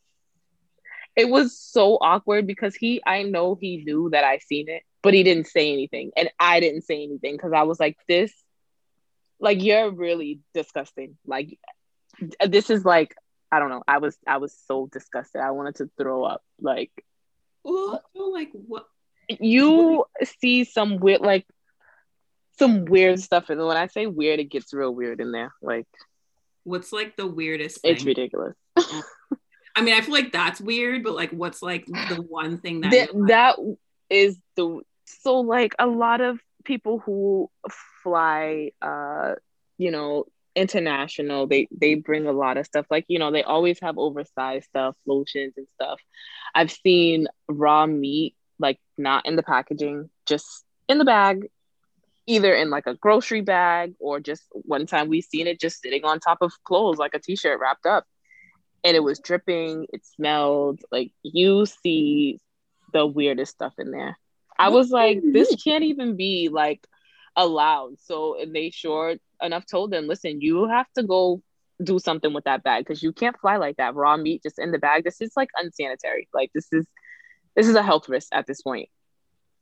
It 1.14 1.28
was 1.28 1.58
so 1.58 1.98
awkward 2.00 2.46
because 2.46 2.74
he, 2.74 3.02
I 3.04 3.24
know 3.24 3.56
he 3.60 3.82
knew 3.84 4.10
that 4.10 4.24
I 4.24 4.38
seen 4.38 4.68
it, 4.68 4.82
but 5.02 5.14
he 5.14 5.22
didn't 5.22 5.48
say 5.48 5.72
anything. 5.72 6.12
And 6.16 6.30
I 6.38 6.60
didn't 6.60 6.82
say 6.82 7.02
anything 7.02 7.34
because 7.36 7.52
I 7.52 7.62
was 7.64 7.80
like, 7.80 7.98
This, 8.08 8.32
like, 9.40 9.62
you're 9.62 9.90
really 9.90 10.40
disgusting. 10.54 11.16
Like, 11.26 11.58
this 12.46 12.70
is 12.70 12.84
like, 12.84 13.14
I 13.50 13.58
don't 13.58 13.70
know. 13.70 13.82
I 13.86 13.98
was, 13.98 14.16
I 14.26 14.38
was 14.38 14.56
so 14.66 14.88
disgusted. 14.90 15.40
I 15.40 15.50
wanted 15.50 15.76
to 15.76 15.90
throw 15.98 16.24
up. 16.24 16.42
Like, 16.60 16.90
well, 17.64 18.02
like 18.14 18.50
what? 18.52 18.86
You 19.28 20.04
see 20.40 20.64
some 20.64 20.96
weird, 20.98 21.20
like, 21.20 21.46
some 22.58 22.84
weird 22.84 23.20
stuff. 23.20 23.50
And 23.50 23.64
when 23.64 23.76
I 23.76 23.88
say 23.88 24.06
weird, 24.06 24.40
it 24.40 24.50
gets 24.50 24.72
real 24.72 24.94
weird 24.94 25.20
in 25.20 25.32
there. 25.32 25.52
Like, 25.60 25.86
what's 26.64 26.92
like 26.92 27.16
the 27.16 27.26
weirdest? 27.26 27.80
Thing? 27.80 27.94
It's 27.94 28.04
ridiculous. 28.04 28.54
I 29.74 29.80
mean, 29.80 29.94
I 29.94 30.02
feel 30.02 30.12
like 30.12 30.32
that's 30.32 30.60
weird, 30.60 31.02
but 31.02 31.14
like, 31.14 31.30
what's 31.30 31.62
like 31.62 31.86
the 31.86 32.24
one 32.28 32.58
thing 32.58 32.82
that 32.82 32.90
that, 32.90 33.08
that 33.28 33.56
is 34.10 34.38
the 34.54 34.80
so 35.20 35.40
like 35.40 35.74
a 35.78 35.86
lot 35.86 36.20
of 36.20 36.38
people 36.64 36.98
who 36.98 37.50
fly, 38.02 38.70
uh, 38.80 39.34
you 39.78 39.90
know, 39.90 40.24
international 40.54 41.46
they 41.46 41.66
they 41.70 41.94
bring 41.94 42.26
a 42.26 42.32
lot 42.32 42.56
of 42.56 42.66
stuff. 42.66 42.86
Like 42.90 43.06
you 43.08 43.18
know 43.18 43.30
they 43.30 43.42
always 43.42 43.80
have 43.80 43.98
oversized 43.98 44.66
stuff 44.66 44.96
lotions 45.06 45.54
and 45.56 45.66
stuff. 45.74 46.00
I've 46.54 46.70
seen 46.70 47.26
raw 47.48 47.86
meat 47.86 48.34
like 48.58 48.78
not 48.98 49.26
in 49.26 49.36
the 49.36 49.42
packaging 49.42 50.10
just 50.26 50.64
in 50.88 50.98
the 50.98 51.04
bag 51.04 51.48
either 52.26 52.54
in 52.54 52.70
like 52.70 52.86
a 52.86 52.94
grocery 52.94 53.40
bag 53.40 53.94
or 53.98 54.20
just 54.20 54.44
one 54.52 54.86
time 54.86 55.08
we 55.08 55.20
seen 55.20 55.46
it 55.46 55.60
just 55.60 55.80
sitting 55.82 56.04
on 56.04 56.20
top 56.20 56.38
of 56.40 56.52
clothes 56.64 56.98
like 56.98 57.14
a 57.14 57.18
t-shirt 57.18 57.58
wrapped 57.60 57.86
up. 57.86 58.04
And 58.84 58.96
it 58.96 59.02
was 59.02 59.20
dripping 59.20 59.86
it 59.92 60.04
smelled 60.04 60.80
like 60.90 61.12
you 61.22 61.66
see 61.66 62.40
the 62.92 63.06
weirdest 63.06 63.52
stuff 63.52 63.74
in 63.78 63.90
there 63.90 64.18
i 64.62 64.68
was 64.68 64.90
like 64.90 65.20
this 65.32 65.54
can't 65.62 65.84
even 65.84 66.16
be 66.16 66.48
like 66.50 66.86
allowed 67.36 67.98
so 67.98 68.40
and 68.40 68.54
they 68.54 68.70
sure 68.70 69.16
enough 69.42 69.64
told 69.66 69.90
them 69.90 70.06
listen 70.06 70.40
you 70.40 70.66
have 70.68 70.86
to 70.94 71.02
go 71.02 71.42
do 71.82 71.98
something 71.98 72.32
with 72.32 72.44
that 72.44 72.62
bag 72.62 72.84
because 72.84 73.02
you 73.02 73.12
can't 73.12 73.38
fly 73.40 73.56
like 73.56 73.76
that 73.76 73.94
raw 73.94 74.16
meat 74.16 74.42
just 74.42 74.58
in 74.58 74.70
the 74.70 74.78
bag 74.78 75.02
this 75.04 75.20
is 75.20 75.32
like 75.36 75.48
unsanitary 75.56 76.28
like 76.34 76.50
this 76.54 76.68
is 76.72 76.86
this 77.56 77.66
is 77.66 77.74
a 77.74 77.82
health 77.82 78.08
risk 78.08 78.28
at 78.32 78.46
this 78.46 78.62
point 78.62 78.88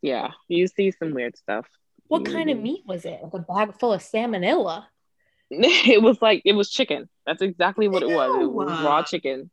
yeah 0.02 0.30
you 0.49 0.66
see 0.66 0.90
some 0.90 1.12
weird 1.12 1.37
stuff 1.37 1.66
what 2.11 2.25
kind 2.25 2.50
of 2.50 2.57
mm-hmm. 2.57 2.64
meat 2.64 2.83
was 2.87 3.04
it? 3.04 3.21
Like 3.23 3.35
a 3.35 3.38
bag 3.38 3.78
full 3.78 3.92
of 3.92 4.02
salmonella. 4.02 4.85
It 5.52 6.02
was 6.02 6.21
like 6.21 6.42
it 6.45 6.52
was 6.54 6.69
chicken. 6.69 7.09
That's 7.25 7.40
exactly 7.40 7.87
what 7.88 8.02
it 8.02 8.09
was. 8.09 8.42
It 8.42 8.50
was 8.50 8.69
raw 8.83 9.02
chicken. 9.02 9.50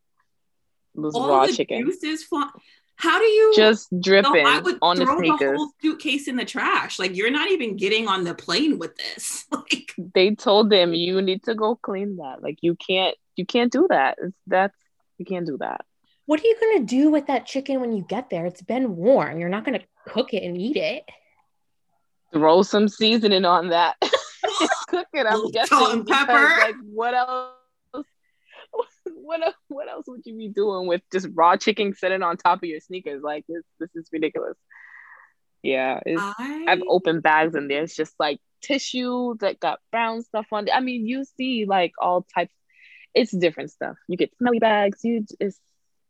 It 0.95 0.99
was 0.99 1.13
All 1.15 1.29
raw 1.29 1.45
the 1.45 1.53
chicken. 1.53 1.81
Juices 1.81 2.23
fly- 2.23 2.49
How 2.97 3.19
do 3.19 3.25
you 3.25 3.53
just 3.55 3.89
dripping 4.01 4.43
no, 4.43 4.49
I 4.49 4.59
would 4.59 4.77
on 4.81 4.97
throw 4.97 5.05
the 5.05 5.17
sneakers? 5.19 5.51
The 5.51 5.57
whole 5.57 5.71
suitcase 5.81 6.27
in 6.27 6.35
the 6.35 6.45
trash. 6.45 6.97
Like 6.97 7.15
you're 7.15 7.31
not 7.31 7.49
even 7.51 7.77
getting 7.77 8.07
on 8.07 8.23
the 8.23 8.33
plane 8.33 8.79
with 8.79 8.95
this. 8.95 9.45
like 9.51 9.93
they 10.15 10.33
told 10.35 10.71
them 10.71 10.93
you 10.93 11.21
need 11.21 11.43
to 11.43 11.53
go 11.53 11.75
clean 11.75 12.17
that. 12.17 12.41
Like 12.41 12.57
you 12.61 12.75
can't 12.75 13.15
you 13.35 13.45
can't 13.45 13.71
do 13.71 13.85
that. 13.89 14.17
It's, 14.21 14.35
that's 14.47 14.75
you 15.17 15.25
can't 15.25 15.45
do 15.45 15.57
that. 15.59 15.81
What 16.25 16.41
are 16.41 16.47
you 16.47 16.57
gonna 16.59 16.85
do 16.85 17.11
with 17.11 17.27
that 17.27 17.45
chicken 17.45 17.79
when 17.79 17.93
you 17.93 18.03
get 18.03 18.29
there? 18.31 18.45
It's 18.47 18.63
been 18.63 18.95
warm. 18.95 19.39
You're 19.39 19.49
not 19.49 19.63
gonna 19.63 19.81
cook 20.07 20.33
it 20.33 20.43
and 20.43 20.57
eat 20.57 20.77
it. 20.77 21.03
Throw 22.33 22.63
some 22.63 22.89
seasoning 22.89 23.45
on 23.45 23.69
that. 23.69 23.95
Cook 24.87 25.07
it. 25.13 25.25
I'm 25.27 25.51
guessing. 25.51 25.77
Salt 25.77 25.93
and 25.93 26.07
pepper. 26.07 26.57
Like 26.61 26.75
what 26.91 27.13
else? 27.13 27.53
What 29.27 29.43
else, 29.45 29.55
what 29.67 29.89
else 29.89 30.05
would 30.07 30.21
you 30.25 30.37
be 30.37 30.47
doing 30.47 30.87
with 30.87 31.01
just 31.11 31.27
raw 31.33 31.57
chicken 31.57 31.93
sitting 31.93 32.23
on 32.23 32.37
top 32.37 32.59
of 32.63 32.69
your 32.69 32.79
sneakers? 32.79 33.21
Like 33.21 33.43
this, 33.47 33.63
this 33.79 33.89
is 33.95 34.07
ridiculous. 34.11 34.57
Yeah, 35.61 35.99
I... 36.05 36.65
I've 36.67 36.83
opened 36.87 37.23
bags 37.23 37.53
and 37.55 37.69
there's 37.69 37.93
just 37.93 38.13
like 38.19 38.39
tissue 38.61 39.35
that 39.39 39.59
got 39.59 39.79
brown 39.91 40.23
stuff 40.23 40.47
on. 40.53 40.67
It. 40.67 40.73
I 40.73 40.79
mean, 40.79 41.05
you 41.05 41.25
see 41.25 41.65
like 41.67 41.91
all 41.99 42.25
types. 42.33 42.53
It's 43.13 43.35
different 43.35 43.71
stuff. 43.71 43.97
You 44.07 44.15
get 44.15 44.31
smelly 44.37 44.59
bags. 44.59 44.99
You 45.03 45.25
it's 45.41 45.59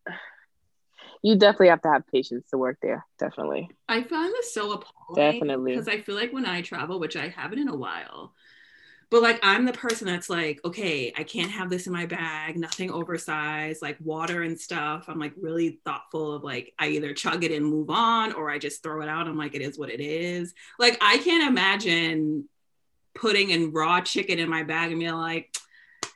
you 1.24 1.38
definitely 1.38 1.70
have 1.70 1.82
to 1.82 1.90
have 1.90 2.06
patience 2.14 2.46
to 2.52 2.58
work 2.58 2.78
there. 2.84 3.04
Definitely. 3.18 3.70
I 3.88 4.04
find 4.04 4.32
this 4.32 4.54
so 4.54 4.74
appalling. 4.74 5.16
Definitely. 5.16 5.72
Because 5.72 5.88
I 5.88 6.02
feel 6.02 6.16
like 6.16 6.34
when 6.34 6.46
I 6.46 6.62
travel, 6.62 7.00
which 7.00 7.16
I 7.16 7.30
haven't 7.30 7.60
in 7.60 7.70
a 7.70 7.76
while, 7.76 8.34
but 9.10 9.22
like 9.22 9.40
I'm 9.44 9.66
the 9.66 9.74
person 9.74 10.08
that's 10.08 10.30
like, 10.30 10.60
okay, 10.66 11.14
I 11.16 11.24
can't 11.24 11.52
have 11.52 11.70
this 11.70 11.88
in 11.88 11.94
my 11.94 12.06
bag, 12.06 12.58
nothing 12.58 12.92
oversized, 12.92 13.82
like 13.82 13.98
water 14.02 14.44
and 14.44 14.60
stuff. 14.60 15.06
I'm 15.08 15.20
like 15.20 15.34
really 15.40 15.80
thoughtful 15.86 16.34
of 16.34 16.44
like 16.44 16.74
I 16.78 16.90
either 16.90 17.14
chug 17.14 17.44
it 17.44 17.52
and 17.52 17.66
move 17.66 17.90
on 17.90 18.34
or 18.34 18.50
I 18.50 18.58
just 18.58 18.84
throw 18.84 19.02
it 19.02 19.10
out. 19.10 19.28
I'm 19.28 19.38
like, 19.38 19.56
it 19.56 19.62
is 19.62 19.80
what 19.80 19.90
it 19.90 20.02
is. 20.02 20.54
Like 20.78 20.98
I 21.02 21.18
can't 21.20 21.50
imagine 21.50 22.50
putting 23.16 23.50
in 23.50 23.72
raw 23.72 24.02
chicken 24.02 24.40
in 24.40 24.50
my 24.50 24.64
bag 24.64 24.92
and 24.92 25.00
being 25.00 25.14
like, 25.14 25.56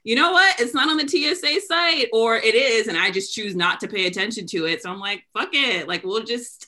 you 0.04 0.16
know 0.16 0.32
what? 0.32 0.60
It's 0.60 0.74
not 0.74 0.90
on 0.90 0.98
the 0.98 1.08
TSA 1.08 1.62
site, 1.68 2.08
or 2.12 2.36
it 2.36 2.56
is, 2.56 2.88
and 2.88 2.98
I 2.98 3.12
just 3.12 3.34
choose 3.34 3.56
not 3.56 3.80
to 3.82 3.88
pay 3.88 4.08
attention 4.08 4.48
to 4.48 4.66
it. 4.66 4.82
So 4.82 4.90
I'm 4.90 5.00
like, 5.00 5.24
fuck 5.34 5.50
it. 5.54 5.88
Like, 5.88 6.04
we'll 6.04 6.24
just 6.24 6.68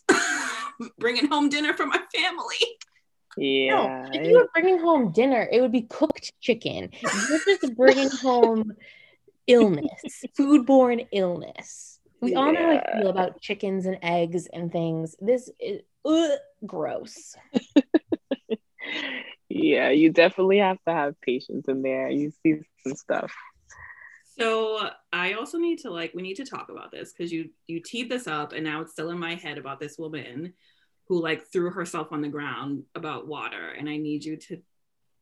bring 1.00 1.18
it 1.18 1.30
home 1.30 1.50
dinner 1.50 1.74
for 1.74 1.88
my 1.88 2.00
family. 2.14 2.78
Yeah. 3.38 3.76
No, 3.76 4.10
if 4.14 4.28
you 4.28 4.38
were 4.38 4.50
bringing 4.54 4.80
home 4.80 5.12
dinner, 5.12 5.48
it 5.52 5.62
would 5.62 5.72
be 5.72 5.84
cooked 5.84 6.34
chicken. 6.40 6.90
You're 7.02 7.40
just 7.40 7.76
bringing 7.76 8.10
home 8.22 8.74
illness, 9.48 10.24
foodborne 10.38 11.08
illness. 11.12 12.00
We 12.22 12.36
all 12.36 12.54
know 12.54 12.62
how 12.62 12.70
I 12.78 13.00
feel 13.00 13.10
about 13.10 13.42
chickens 13.42 13.86
and 13.86 13.98
eggs 14.02 14.48
and 14.54 14.72
things. 14.72 15.16
This 15.20 15.50
is 15.60 15.82
ugh, 16.06 16.38
gross. 16.66 17.36
yeah, 19.50 19.90
you 19.90 20.10
definitely 20.10 20.60
have 20.60 20.78
to 20.88 20.94
have 20.94 21.20
patience 21.22 21.68
in 21.68 21.82
there. 21.82 22.10
You 22.10 22.32
see 22.44 22.60
some 22.84 22.96
stuff. 22.96 23.34
So 24.40 24.90
I 25.12 25.34
also 25.34 25.58
need 25.58 25.80
to 25.80 25.92
like 25.92 26.14
we 26.16 26.22
need 26.22 26.36
to 26.36 26.46
talk 26.46 26.70
about 26.70 26.92
this 26.92 27.12
because 27.12 27.32
you 27.32 27.50
you 27.68 27.82
teed 27.82 28.10
this 28.10 28.26
up 28.26 28.54
and 28.54 28.64
now 28.64 28.82
it's 28.82 28.94
still 28.94 29.12
in 29.12 29.20
my 29.20 29.36
head 29.36 29.58
about 29.58 29.80
this 29.80 29.98
woman 29.98 30.54
who 31.14 31.22
like 31.22 31.46
threw 31.46 31.70
herself 31.70 32.12
on 32.12 32.22
the 32.22 32.28
ground 32.28 32.86
about 32.96 33.28
water 33.28 33.70
and 33.70 33.88
I 33.88 33.98
need 33.98 34.26
you 34.26 34.36
to 34.36 34.58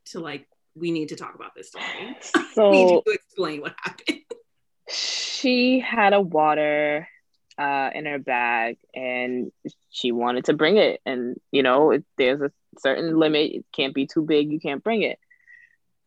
to 0.06 0.20
like 0.22 0.48
we 0.74 0.90
need 0.90 1.10
to 1.10 1.18
talk 1.18 1.36
about 1.36 1.54
this 1.54 1.68
story. 1.68 1.86
So 2.54 2.70
need 2.70 2.92
you 2.92 3.02
to 3.06 3.12
explain 3.14 3.62
what 3.62 3.74
happened. 3.78 4.20
She 4.90 5.80
had 5.80 6.14
a 6.14 6.22
water 6.22 7.08
uh, 7.58 7.90
in 7.94 8.06
her 8.06 8.20
bag 8.20 8.78
and 8.94 9.52
she 9.90 10.12
wanted 10.12 10.46
to 10.46 10.54
bring 10.54 10.78
it 10.78 11.02
and 11.06 11.38
you 11.52 11.64
know 11.64 11.92
it, 11.92 12.06
there's 12.18 12.42
a 12.42 12.52
certain 12.80 13.18
limit 13.18 13.52
it 13.52 13.66
can't 13.74 13.94
be 13.94 14.08
too 14.08 14.22
big 14.22 14.52
you 14.52 14.60
can't 14.60 14.84
bring 14.84 15.02
it 15.02 15.20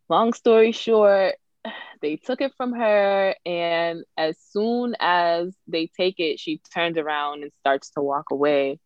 long 0.09 0.33
story 0.33 0.71
short 0.71 1.35
they 2.01 2.15
took 2.15 2.41
it 2.41 2.51
from 2.57 2.73
her 2.73 3.35
and 3.45 4.03
as 4.17 4.37
soon 4.49 4.95
as 4.99 5.53
they 5.67 5.87
take 5.87 6.19
it 6.19 6.39
she 6.39 6.59
turns 6.73 6.97
around 6.97 7.43
and 7.43 7.51
starts 7.61 7.91
to 7.91 8.01
walk 8.01 8.31
away 8.31 8.79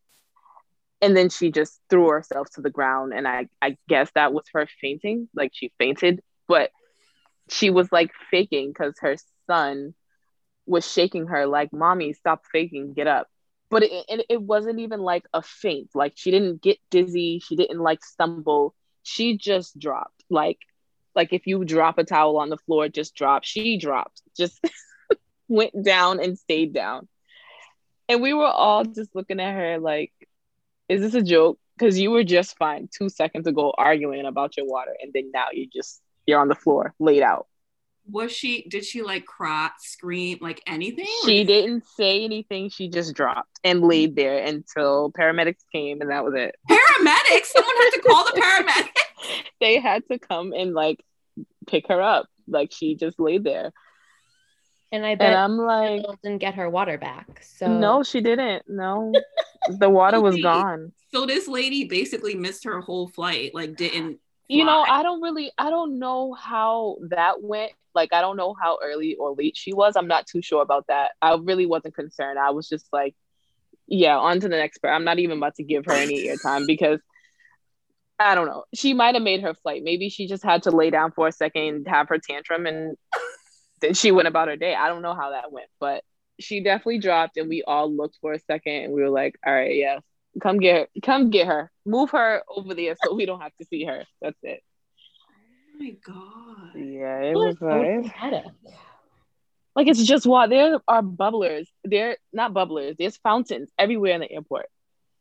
and 1.02 1.16
then 1.16 1.30
she 1.30 1.52
just 1.52 1.80
threw 1.90 2.10
herself 2.10 2.50
to 2.52 2.62
the 2.62 2.70
ground 2.70 3.14
and 3.14 3.28
i 3.28 3.48
i 3.62 3.78
guess 3.88 4.10
that 4.16 4.34
was 4.34 4.46
her 4.54 4.68
fainting 4.82 5.28
like 5.36 5.52
she 5.54 5.72
fainted 5.78 6.22
but 6.48 6.72
she 7.50 7.70
was 7.70 7.92
like 7.92 8.12
faking 8.32 8.70
because 8.70 8.96
her 9.00 9.16
son 9.48 9.94
was 10.66 10.90
shaking 10.90 11.28
her 11.28 11.48
like 11.48 11.74
mommy 11.74 12.14
stop 12.14 12.44
faking 12.52 12.94
get 12.94 13.08
up 13.08 13.28
but 13.72 13.84
it, 13.84 14.06
it, 14.10 14.26
it 14.30 14.42
wasn't 14.42 14.80
even 14.80 15.00
like 15.00 15.26
a 15.34 15.42
faint 15.42 15.90
like 15.96 16.14
she 16.16 16.32
didn't 16.32 16.62
get 16.62 16.78
dizzy 16.92 17.42
she 17.46 17.56
didn't 17.56 17.80
like 17.80 18.04
stumble 18.04 18.76
she 19.04 19.38
just 19.38 19.78
dropped 19.80 20.24
like 20.30 20.60
like 21.16 21.34
if 21.34 21.48
you 21.48 21.66
drop 21.66 21.98
a 21.98 22.04
towel 22.04 22.38
on 22.38 22.50
the 22.50 22.58
floor, 22.58 22.88
just 22.88 23.16
drop. 23.16 23.44
She 23.44 23.78
dropped, 23.78 24.22
just 24.38 24.64
went 25.50 25.84
down 25.84 26.20
and 26.22 26.38
stayed 26.38 26.74
down. 26.74 27.08
And 28.08 28.22
we 28.22 28.34
were 28.34 28.46
all 28.48 28.86
just 28.86 29.14
looking 29.14 29.40
at 29.40 29.54
her 29.54 29.80
like, 29.80 30.14
is 30.90 31.02
this 31.02 31.14
a 31.14 31.22
joke? 31.22 31.60
Because 31.78 31.98
you 31.98 32.12
were 32.12 32.26
just 32.26 32.58
fine 32.58 32.90
two 32.92 33.08
seconds 33.08 33.48
ago 33.48 33.74
arguing 33.78 34.26
about 34.26 34.58
your 34.58 34.66
water, 34.66 34.94
and 35.02 35.12
then 35.14 35.32
now 35.34 35.48
you 35.54 35.68
just 35.72 36.02
you're 36.26 36.40
on 36.40 36.50
the 36.50 36.56
floor, 36.56 36.94
laid 37.00 37.22
out. 37.22 37.48
Was 38.12 38.32
she? 38.32 38.68
Did 38.68 38.84
she 38.84 39.02
like 39.02 39.26
cry, 39.26 39.70
scream, 39.80 40.40
like 40.42 40.62
anything? 40.66 41.06
She 41.26 41.44
didn't 41.44 41.86
say 41.96 42.24
anything. 42.24 42.70
She 42.70 42.90
just 42.90 43.14
dropped 43.14 43.60
and 43.64 43.82
laid 43.82 44.16
there 44.16 44.44
until 44.44 45.12
paramedics 45.12 45.64
came, 45.72 46.02
and 46.02 46.10
that 46.10 46.26
was 46.26 46.34
it. 46.36 46.56
Paramedics? 46.70 47.46
Someone 47.46 47.76
had 47.78 47.90
to 47.92 48.02
call 48.02 48.26
the 48.26 48.42
paramedics. 48.42 49.44
they 49.62 49.80
had 49.80 50.04
to 50.12 50.18
come 50.18 50.54
and 50.54 50.74
like 50.74 51.04
pick 51.68 51.88
her 51.88 52.02
up. 52.02 52.28
Like 52.48 52.72
she 52.74 52.96
just 52.96 53.20
laid 53.20 53.44
there. 53.44 53.72
And 54.92 55.06
I 55.06 55.16
bet 55.16 55.34
and 55.34 55.38
I'm 55.38 55.58
like 55.58 56.04
didn't 56.24 56.40
get 56.40 56.56
her 56.56 56.70
water 56.70 56.98
back. 56.98 57.44
So 57.44 57.68
no, 57.68 58.02
she 58.04 58.22
didn't. 58.22 58.64
No, 58.68 59.12
the 59.70 59.90
water 59.90 60.20
was 60.20 60.42
gone. 60.42 60.92
So 61.12 61.26
this 61.26 61.48
lady 61.48 61.86
basically 61.86 62.36
missed 62.36 62.64
her 62.64 62.82
whole 62.82 63.08
flight. 63.08 63.54
Like 63.54 63.76
didn't. 63.76 64.14
Fly. 64.14 64.18
You 64.48 64.66
know, 64.66 64.82
I 64.82 65.04
don't 65.04 65.22
really, 65.22 65.52
I 65.60 65.70
don't 65.70 66.00
know 66.00 66.34
how 66.34 66.98
that 67.10 67.44
went. 67.44 67.72
Like, 67.94 68.14
I 68.14 68.22
don't 68.22 68.36
know 68.36 68.56
how 68.60 68.80
early 68.84 69.16
or 69.16 69.36
late 69.36 69.56
she 69.56 69.74
was. 69.74 69.96
I'm 69.96 70.08
not 70.08 70.26
too 70.26 70.42
sure 70.42 70.64
about 70.64 70.88
that. 70.88 71.12
I 71.22 71.38
really 71.40 71.68
wasn't 71.68 71.94
concerned. 71.94 72.40
I 72.40 72.50
was 72.50 72.68
just 72.68 72.88
like, 72.92 73.16
yeah, 73.86 74.18
on 74.18 74.40
to 74.40 74.50
the 74.50 74.56
next 74.56 74.80
part. 74.80 74.96
I'm 74.96 75.04
not 75.04 75.20
even 75.20 75.38
about 75.38 75.56
to 75.56 75.64
give 75.64 75.86
her 75.86 75.92
any 75.92 76.28
airtime 76.28 76.66
because 76.68 77.00
I 78.18 78.36
don't 78.36 78.48
know. 78.48 78.64
She 78.74 78.94
might 78.94 79.16
have 79.16 79.24
made 79.24 79.42
her 79.42 79.54
flight. 79.54 79.84
Maybe 79.84 80.10
she 80.10 80.28
just 80.28 80.44
had 80.44 80.64
to 80.64 80.72
lay 80.72 80.90
down 80.90 81.12
for 81.12 81.28
a 81.28 81.32
second 81.32 81.62
and 81.64 81.88
have 81.88 82.10
her 82.10 82.18
tantrum 82.18 82.66
and 82.66 82.98
then 83.82 83.94
she 83.94 84.12
went 84.12 84.28
about 84.28 84.48
her 84.48 84.56
day. 84.56 84.76
I 84.76 84.88
don't 84.90 85.02
know 85.02 85.16
how 85.16 85.32
that 85.32 85.52
went, 85.52 85.70
but 85.80 86.04
she 86.40 86.64
definitely 86.64 87.00
dropped 87.00 87.38
and 87.38 87.50
we 87.50 87.64
all 87.64 87.92
looked 87.92 88.18
for 88.22 88.34
a 88.34 88.40
second 88.40 88.74
and 88.74 88.94
we 88.94 89.02
were 89.02 89.10
like, 89.10 89.38
all 89.46 89.54
right, 89.54 89.76
yes, 89.76 90.02
come 90.42 90.60
get 90.60 90.76
her. 90.76 90.88
Come 91.02 91.30
get 91.30 91.48
her. 91.48 91.72
Move 91.86 92.12
her 92.12 92.44
over 92.48 92.74
there 92.74 92.96
so 93.04 93.14
we 93.14 93.26
don't 93.26 93.42
have 93.42 93.56
to 93.60 93.66
see 93.66 93.86
her. 93.86 94.06
That's 94.22 94.38
it. 94.44 94.62
Oh 95.76 95.84
my 95.84 95.92
god. 96.06 96.76
Yeah, 96.76 97.22
it 97.22 97.36
was 97.36 97.58
like 97.62 98.46
like 99.76 99.88
it's 99.88 100.04
just 100.04 100.26
what 100.26 100.50
there 100.50 100.80
are 100.88 101.02
bubblers. 101.02 101.68
They're 101.84 102.18
not 102.34 102.54
bubblers. 102.54 102.98
There's 102.98 103.18
fountains 103.18 103.70
everywhere 103.78 104.14
in 104.14 104.22
the 104.22 104.32
airport. 104.32 104.68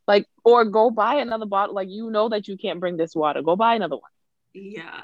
Like, 0.09 0.25
or 0.43 0.65
go 0.65 0.89
buy 0.89 1.15
another 1.15 1.45
bottle. 1.45 1.75
Like, 1.75 1.89
you 1.89 2.09
know 2.09 2.29
that 2.29 2.47
you 2.47 2.57
can't 2.57 2.79
bring 2.79 2.97
this 2.97 3.15
water. 3.15 3.43
Go 3.43 3.55
buy 3.55 3.75
another 3.75 3.95
one. 3.95 4.09
Yeah. 4.55 5.03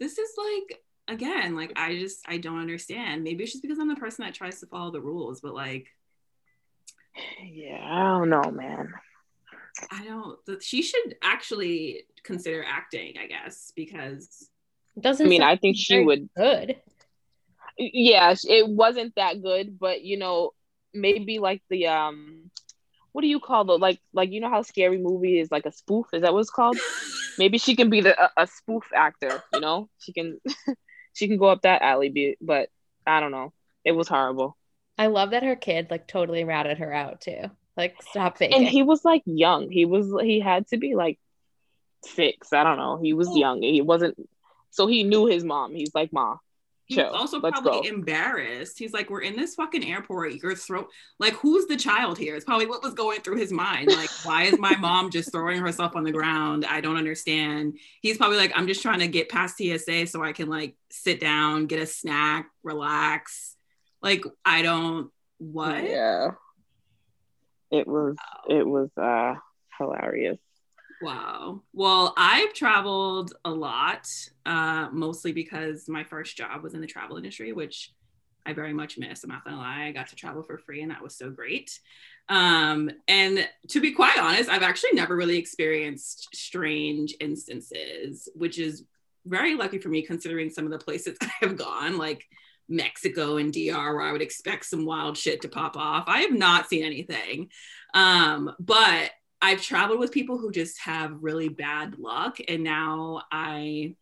This 0.00 0.18
is 0.18 0.30
like, 0.36 0.80
again, 1.10 1.54
like, 1.54 1.72
I 1.76 1.96
just, 1.96 2.24
I 2.26 2.38
don't 2.38 2.58
understand. 2.58 3.24
Maybe 3.24 3.44
it's 3.44 3.52
just 3.52 3.62
because 3.62 3.78
I'm 3.78 3.88
the 3.88 3.96
person 3.96 4.24
that 4.24 4.34
tries 4.34 4.60
to 4.60 4.66
follow 4.66 4.90
the 4.90 5.00
rules, 5.00 5.40
but 5.40 5.54
like, 5.54 5.88
yeah, 7.42 7.80
I 7.82 8.18
don't 8.18 8.30
know, 8.30 8.50
man. 8.50 8.92
I 9.90 10.04
don't. 10.04 10.62
She 10.62 10.82
should 10.82 11.16
actually 11.22 12.04
consider 12.22 12.64
acting, 12.66 13.14
I 13.18 13.26
guess, 13.26 13.72
because 13.74 14.48
doesn't. 14.98 15.26
I 15.26 15.28
mean, 15.28 15.42
I 15.42 15.56
think 15.56 15.76
she 15.76 16.04
would. 16.04 16.28
Good. 16.36 16.76
Yeah, 17.78 18.34
it 18.44 18.68
wasn't 18.68 19.14
that 19.16 19.42
good, 19.42 19.78
but 19.78 20.02
you 20.02 20.18
know, 20.18 20.52
maybe 20.92 21.38
like 21.38 21.62
the 21.70 21.86
um, 21.86 22.50
what 23.12 23.22
do 23.22 23.28
you 23.28 23.40
call 23.40 23.64
the 23.64 23.78
like 23.78 24.00
like 24.12 24.30
you 24.30 24.40
know 24.40 24.50
how 24.50 24.62
scary 24.62 24.98
movie 24.98 25.40
is 25.40 25.50
like 25.50 25.66
a 25.66 25.72
spoof? 25.72 26.06
Is 26.12 26.22
that 26.22 26.32
what 26.32 26.40
it's 26.40 26.50
called? 26.50 26.78
maybe 27.38 27.58
she 27.58 27.74
can 27.76 27.90
be 27.90 28.00
the 28.00 28.20
a, 28.22 28.42
a 28.42 28.46
spoof 28.46 28.84
actor. 28.94 29.42
You 29.54 29.60
know, 29.60 29.88
she 29.98 30.12
can 30.12 30.38
she 31.12 31.28
can 31.28 31.36
go 31.36 31.46
up 31.46 31.62
that 31.62 31.82
alley, 31.82 32.36
but 32.40 32.68
I 33.06 33.20
don't 33.20 33.32
know. 33.32 33.52
It 33.84 33.92
was 33.92 34.08
horrible. 34.08 34.56
I 34.98 35.06
love 35.06 35.30
that 35.30 35.42
her 35.42 35.56
kid 35.56 35.88
like 35.90 36.06
totally 36.06 36.44
ratted 36.44 36.78
her 36.78 36.92
out 36.92 37.22
too. 37.22 37.50
Like 37.76 38.02
stop 38.02 38.36
faking. 38.36 38.58
And 38.58 38.68
he 38.68 38.82
was 38.82 39.04
like 39.04 39.22
young. 39.24 39.70
He 39.70 39.84
was 39.86 40.12
he 40.22 40.40
had 40.40 40.68
to 40.68 40.76
be 40.76 40.94
like 40.94 41.18
six. 42.04 42.52
I 42.52 42.64
don't 42.64 42.76
know. 42.76 42.98
He 43.00 43.14
was 43.14 43.34
young. 43.34 43.62
He 43.62 43.80
wasn't 43.80 44.16
so 44.70 44.86
he 44.86 45.04
knew 45.04 45.26
his 45.26 45.44
mom. 45.44 45.74
He's 45.74 45.94
like, 45.94 46.12
Ma, 46.12 46.36
He's 46.90 46.98
also 46.98 47.38
Let's 47.38 47.60
probably 47.60 47.88
go. 47.88 47.94
embarrassed. 47.94 48.76
He's 48.78 48.92
like, 48.92 49.10
we're 49.10 49.20
in 49.20 49.36
this 49.36 49.54
fucking 49.54 49.84
airport. 49.84 50.34
Your 50.34 50.56
throat, 50.56 50.90
like, 51.20 51.34
who's 51.34 51.66
the 51.66 51.76
child 51.76 52.18
here? 52.18 52.34
It's 52.34 52.44
probably 52.44 52.66
what 52.66 52.82
was 52.82 52.94
going 52.94 53.20
through 53.20 53.36
his 53.36 53.52
mind. 53.52 53.88
Like, 53.88 54.10
why 54.24 54.42
is 54.44 54.58
my 54.58 54.74
mom 54.76 55.10
just 55.10 55.30
throwing 55.30 55.60
herself 55.60 55.94
on 55.94 56.02
the 56.02 56.10
ground? 56.10 56.64
I 56.64 56.80
don't 56.80 56.96
understand. 56.96 57.78
He's 58.02 58.16
probably 58.18 58.38
like, 58.38 58.50
I'm 58.56 58.66
just 58.66 58.82
trying 58.82 58.98
to 58.98 59.06
get 59.06 59.28
past 59.28 59.56
TSA 59.58 60.08
so 60.08 60.24
I 60.24 60.32
can 60.32 60.48
like 60.48 60.74
sit 60.90 61.20
down, 61.20 61.66
get 61.66 61.80
a 61.80 61.86
snack, 61.86 62.48
relax. 62.64 63.54
Like, 64.02 64.24
I 64.44 64.62
don't. 64.62 65.12
What? 65.38 65.84
Yeah. 65.84 66.32
It 67.70 67.86
was. 67.86 68.16
It 68.48 68.66
was 68.66 68.90
uh 68.96 69.36
hilarious. 69.78 70.38
Wow. 71.02 71.62
Well, 71.72 72.12
I've 72.16 72.52
traveled 72.52 73.32
a 73.44 73.50
lot, 73.50 74.06
uh, 74.44 74.88
mostly 74.92 75.32
because 75.32 75.88
my 75.88 76.04
first 76.04 76.36
job 76.36 76.62
was 76.62 76.74
in 76.74 76.80
the 76.80 76.86
travel 76.86 77.16
industry, 77.16 77.52
which 77.52 77.92
I 78.44 78.52
very 78.52 78.72
much 78.72 78.98
miss. 78.98 79.24
I'm 79.24 79.30
not 79.30 79.44
gonna 79.44 79.56
lie. 79.56 79.84
I 79.84 79.92
got 79.92 80.08
to 80.08 80.16
travel 80.16 80.42
for 80.42 80.58
free, 80.58 80.82
and 80.82 80.90
that 80.90 81.02
was 81.02 81.16
so 81.16 81.30
great. 81.30 81.78
Um, 82.28 82.90
and 83.08 83.48
to 83.68 83.80
be 83.80 83.92
quite 83.92 84.18
honest, 84.18 84.50
I've 84.50 84.62
actually 84.62 84.92
never 84.92 85.16
really 85.16 85.36
experienced 85.38 86.28
strange 86.34 87.14
instances, 87.20 88.28
which 88.34 88.58
is 88.58 88.84
very 89.26 89.54
lucky 89.54 89.78
for 89.78 89.88
me 89.88 90.02
considering 90.02 90.50
some 90.50 90.64
of 90.64 90.70
the 90.70 90.78
places 90.78 91.16
I 91.22 91.30
have 91.40 91.56
gone, 91.56 91.96
like 91.98 92.24
Mexico 92.68 93.38
and 93.38 93.52
DR, 93.52 93.94
where 93.94 94.02
I 94.02 94.12
would 94.12 94.22
expect 94.22 94.66
some 94.66 94.84
wild 94.86 95.16
shit 95.16 95.40
to 95.42 95.48
pop 95.48 95.76
off. 95.76 96.04
I 96.06 96.20
have 96.20 96.32
not 96.32 96.68
seen 96.68 96.84
anything. 96.84 97.48
Um, 97.94 98.54
but 98.60 99.10
I've 99.42 99.62
traveled 99.62 100.00
with 100.00 100.12
people 100.12 100.38
who 100.38 100.50
just 100.50 100.80
have 100.80 101.22
really 101.22 101.48
bad 101.48 101.98
luck. 101.98 102.38
And 102.46 102.62
now 102.62 103.22
I, 103.32 103.94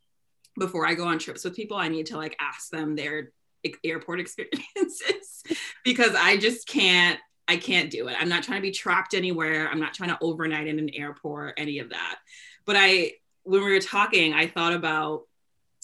before 0.59 0.87
I 0.87 0.95
go 0.95 1.07
on 1.07 1.18
trips 1.18 1.45
with 1.45 1.54
people, 1.54 1.76
I 1.76 1.88
need 1.88 2.07
to 2.07 2.16
like 2.16 2.37
ask 2.40 2.71
them 2.71 2.97
their 2.97 3.33
airport 3.85 4.21
experiences 4.21 5.42
because 5.85 6.14
I 6.14 6.37
just 6.37 6.66
can't, 6.66 7.18
I 7.47 7.57
can't 7.57 7.90
do 7.90 8.09
it. 8.09 8.16
I'm 8.18 8.28
not 8.28 8.42
trying 8.42 8.59
to 8.59 8.66
be 8.66 8.73
trapped 8.73 9.14
anywhere. 9.14 9.68
I'm 9.68 9.80
not 9.80 9.95
trying 9.95 10.11
to 10.11 10.18
overnight 10.21 10.66
in 10.66 10.78
an 10.78 10.90
airport, 10.90 11.54
any 11.57 11.78
of 11.78 11.90
that. 11.90 12.18
But 12.66 12.76
I, 12.78 13.12
when 13.45 13.64
we 13.64 13.73
were 13.73 13.80
talking, 13.80 14.35
I 14.35 14.47
thought 14.47 14.75
about 14.75 15.23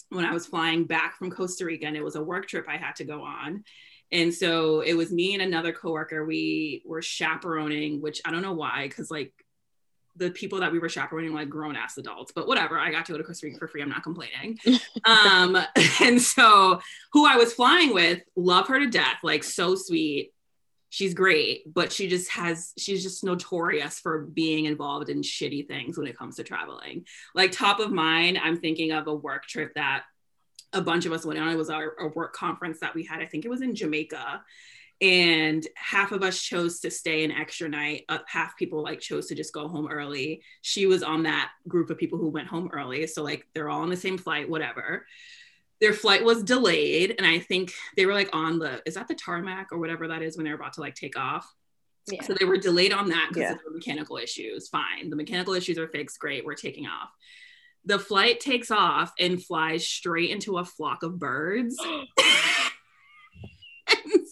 when 0.09 0.25
I 0.25 0.33
was 0.33 0.45
flying 0.45 0.85
back 0.85 1.17
from 1.17 1.31
Costa 1.31 1.65
Rica 1.65 1.87
and 1.87 1.97
it 1.97 2.03
was 2.03 2.15
a 2.15 2.23
work 2.23 2.47
trip 2.47 2.65
I 2.69 2.77
had 2.77 2.95
to 2.97 3.05
go 3.05 3.23
on. 3.23 3.63
And 4.11 4.33
so 4.33 4.81
it 4.81 4.93
was 4.93 5.11
me 5.11 5.33
and 5.33 5.41
another 5.41 5.71
coworker. 5.71 6.25
We 6.25 6.83
were 6.85 7.01
chaperoning, 7.01 8.01
which 8.01 8.21
I 8.23 8.31
don't 8.31 8.43
know 8.43 8.53
why, 8.53 8.87
because 8.87 9.09
like 9.09 9.33
the 10.15 10.31
people 10.31 10.59
that 10.59 10.71
we 10.71 10.79
were 10.79 10.89
chaperoning 10.89 11.33
like 11.33 11.49
grown 11.49 11.75
ass 11.75 11.97
adults, 11.97 12.31
but 12.33 12.47
whatever. 12.47 12.79
I 12.79 12.91
got 12.91 13.05
to 13.05 13.11
go 13.11 13.17
to 13.17 13.23
Costa 13.23 13.47
Rica 13.47 13.59
for 13.59 13.67
free. 13.67 13.81
I'm 13.81 13.89
not 13.89 14.03
complaining. 14.03 14.57
um, 15.05 15.57
and 16.01 16.21
so 16.21 16.79
who 17.11 17.25
I 17.27 17.35
was 17.35 17.53
flying 17.53 17.93
with, 17.93 18.21
love 18.35 18.67
her 18.67 18.79
to 18.79 18.87
death, 18.87 19.17
like 19.23 19.43
so 19.43 19.75
sweet. 19.75 20.31
She's 20.89 21.13
great, 21.13 21.73
but 21.73 21.91
she 21.91 22.07
just 22.07 22.31
has, 22.31 22.71
she's 22.77 23.03
just 23.03 23.23
notorious 23.23 23.99
for 23.99 24.21
being 24.21 24.63
involved 24.65 25.09
in 25.09 25.21
shitty 25.21 25.67
things 25.67 25.97
when 25.97 26.07
it 26.07 26.17
comes 26.17 26.37
to 26.37 26.43
traveling. 26.43 27.05
Like 27.33 27.51
top 27.51 27.79
of 27.79 27.91
mind, 27.91 28.39
I'm 28.41 28.57
thinking 28.57 28.93
of 28.93 29.07
a 29.07 29.13
work 29.13 29.45
trip 29.45 29.73
that 29.75 30.03
a 30.71 30.81
bunch 30.81 31.05
of 31.05 31.11
us 31.11 31.25
went 31.25 31.39
on. 31.39 31.49
It 31.49 31.57
was 31.57 31.69
our, 31.69 31.95
our 31.99 32.09
work 32.09 32.33
conference 32.33 32.79
that 32.79 32.95
we 32.95 33.03
had. 33.03 33.21
I 33.21 33.25
think 33.25 33.43
it 33.43 33.49
was 33.49 33.61
in 33.61 33.75
Jamaica 33.75 34.41
and 35.01 35.67
half 35.75 36.11
of 36.11 36.23
us 36.23 36.41
chose 36.41 36.79
to 36.79 36.89
stay 36.89 37.23
an 37.23 37.31
extra 37.31 37.67
night. 37.67 38.05
Uh, 38.07 38.19
half 38.27 38.55
people 38.57 38.81
like 38.81 38.99
chose 38.99 39.27
to 39.27 39.35
just 39.35 39.53
go 39.53 39.67
home 39.67 39.87
early. 39.91 40.41
She 40.61 40.85
was 40.85 41.03
on 41.03 41.23
that 41.23 41.51
group 41.67 41.89
of 41.89 41.97
people 41.97 42.17
who 42.17 42.29
went 42.29 42.47
home 42.47 42.69
early. 42.73 43.05
So 43.07 43.23
like 43.23 43.45
they're 43.53 43.69
all 43.69 43.81
on 43.81 43.89
the 43.89 43.97
same 43.97 44.17
flight 44.17 44.49
whatever. 44.49 45.05
Their 45.81 45.93
flight 45.93 46.23
was 46.23 46.41
delayed 46.41 47.15
and 47.17 47.27
i 47.27 47.37
think 47.37 47.73
they 47.97 48.05
were 48.05 48.13
like 48.13 48.29
on 48.31 48.59
the 48.59 48.81
is 48.85 48.93
that 48.93 49.09
the 49.09 49.15
tarmac 49.15 49.73
or 49.73 49.77
whatever 49.77 50.07
that 50.07 50.21
is 50.21 50.37
when 50.37 50.45
they're 50.45 50.55
about 50.55 50.73
to 50.73 50.81
like 50.81 50.95
take 50.95 51.17
off? 51.17 51.53
Yeah. 52.07 52.21
so 52.21 52.35
they 52.39 52.45
were 52.45 52.57
delayed 52.57 52.93
on 52.93 53.09
that 53.09 53.29
because 53.29 53.41
yeah. 53.41 53.51
of 53.53 53.59
the 53.65 53.71
mechanical 53.71 54.17
issues. 54.17 54.69
Fine. 54.69 55.09
The 55.09 55.15
mechanical 55.15 55.55
issues 55.55 55.77
are 55.79 55.87
fixed. 55.87 56.19
Great. 56.19 56.45
We're 56.45 56.53
taking 56.53 56.85
off. 56.85 57.09
The 57.83 57.99
flight 57.99 58.39
takes 58.39 58.71
off 58.71 59.11
and 59.19 59.43
flies 59.43 59.85
straight 59.85 60.29
into 60.29 60.57
a 60.57 60.65
flock 60.65 61.03
of 61.03 61.19
birds 61.19 61.77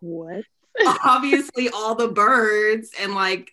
what? 0.00 0.44
obviously 1.04 1.68
all 1.68 1.94
the 1.94 2.08
birds 2.08 2.90
and 3.00 3.14
like 3.14 3.52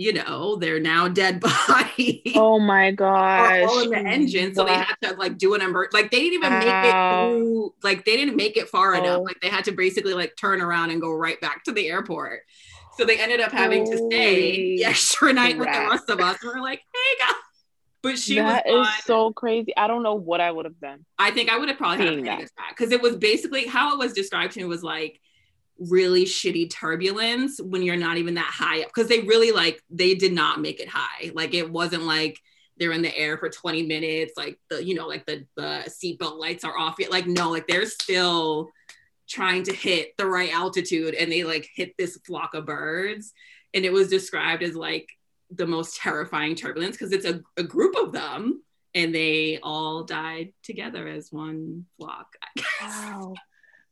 you 0.00 0.12
know, 0.12 0.54
they're 0.54 0.78
now 0.78 1.08
dead 1.08 1.40
bodies. 1.68 2.32
Oh 2.36 2.60
my 2.60 2.92
gosh. 2.92 3.64
all 3.68 3.82
in 3.82 3.90
the 3.90 3.98
engine. 3.98 4.54
So 4.54 4.62
wow. 4.62 4.68
they 4.68 4.74
had 4.76 4.94
to 5.02 5.18
like 5.18 5.36
do 5.38 5.54
an 5.54 5.60
emergency. 5.60 6.02
Like 6.02 6.12
they 6.12 6.20
didn't 6.20 6.34
even 6.34 6.52
wow. 6.52 6.58
make 6.60 6.68
it 6.68 7.40
through, 7.40 7.74
like 7.82 8.04
they 8.04 8.16
didn't 8.16 8.36
make 8.36 8.56
it 8.56 8.68
far 8.68 8.94
oh. 8.94 8.98
enough. 8.98 9.22
Like 9.24 9.40
they 9.42 9.48
had 9.48 9.64
to 9.64 9.72
basically 9.72 10.14
like 10.14 10.36
turn 10.36 10.62
around 10.62 10.90
and 10.90 11.00
go 11.00 11.12
right 11.12 11.40
back 11.40 11.64
to 11.64 11.72
the 11.72 11.88
airport. 11.88 12.42
So 12.96 13.04
they 13.04 13.18
ended 13.18 13.40
up 13.40 13.50
having 13.50 13.84
Holy 13.84 13.96
to 13.96 14.06
stay 14.06 14.76
the 14.76 14.84
extra 14.84 15.32
night 15.32 15.58
crap. 15.58 15.66
with 15.66 15.74
the 15.74 15.90
rest 15.90 16.10
of 16.10 16.20
us. 16.20 16.38
We're 16.44 16.62
like, 16.62 16.78
hey 16.78 17.18
guys. 17.18 17.34
But 18.12 18.18
she 18.18 18.36
that 18.36 18.64
was 18.66 18.88
is 18.88 19.04
so 19.04 19.32
crazy. 19.32 19.76
I 19.76 19.86
don't 19.86 20.02
know 20.02 20.14
what 20.14 20.40
I 20.40 20.50
would 20.50 20.64
have 20.64 20.80
done. 20.80 21.04
I 21.18 21.30
think 21.30 21.50
I 21.50 21.58
would 21.58 21.68
have 21.68 21.78
probably 21.78 22.04
had 22.04 22.18
a 22.18 22.22
panic 22.22 22.46
attack 22.46 22.76
because 22.76 22.92
it 22.92 23.02
was 23.02 23.16
basically 23.16 23.66
how 23.66 23.92
it 23.92 23.98
was 23.98 24.12
described 24.12 24.52
to 24.54 24.60
me 24.60 24.64
was 24.64 24.82
like 24.82 25.20
really 25.78 26.24
shitty 26.24 26.70
turbulence 26.70 27.60
when 27.60 27.82
you're 27.82 27.96
not 27.96 28.16
even 28.16 28.34
that 28.34 28.52
high 28.52 28.82
up 28.82 28.88
because 28.88 29.08
they 29.08 29.20
really 29.20 29.52
like 29.52 29.80
they 29.90 30.14
did 30.14 30.32
not 30.32 30.60
make 30.60 30.80
it 30.80 30.88
high. 30.88 31.30
Like 31.34 31.54
it 31.54 31.70
wasn't 31.70 32.04
like 32.04 32.38
they're 32.78 32.92
in 32.92 33.02
the 33.02 33.16
air 33.16 33.38
for 33.38 33.48
20 33.48 33.82
minutes, 33.86 34.34
like 34.36 34.58
the 34.70 34.84
you 34.84 34.94
know 34.94 35.06
like 35.06 35.26
the 35.26 35.46
the 35.56 35.84
seatbelt 35.88 36.38
lights 36.38 36.64
are 36.64 36.76
off 36.76 36.96
yet. 36.98 37.10
Like 37.10 37.26
no, 37.26 37.50
like 37.50 37.66
they're 37.66 37.86
still 37.86 38.70
trying 39.28 39.62
to 39.62 39.72
hit 39.74 40.16
the 40.16 40.26
right 40.26 40.52
altitude 40.52 41.14
and 41.14 41.30
they 41.30 41.44
like 41.44 41.68
hit 41.74 41.94
this 41.98 42.18
flock 42.26 42.54
of 42.54 42.64
birds 42.64 43.34
and 43.74 43.84
it 43.84 43.92
was 43.92 44.08
described 44.08 44.62
as 44.62 44.74
like 44.74 45.08
the 45.50 45.66
most 45.66 45.96
terrifying 45.96 46.54
turbulence 46.54 46.96
because 46.96 47.12
it's 47.12 47.24
a, 47.24 47.42
a 47.56 47.62
group 47.62 47.96
of 47.96 48.12
them 48.12 48.62
and 48.94 49.14
they 49.14 49.58
all 49.62 50.04
died 50.04 50.52
together 50.62 51.06
as 51.08 51.32
one 51.32 51.86
flock. 51.98 52.34
Wow. 52.80 53.34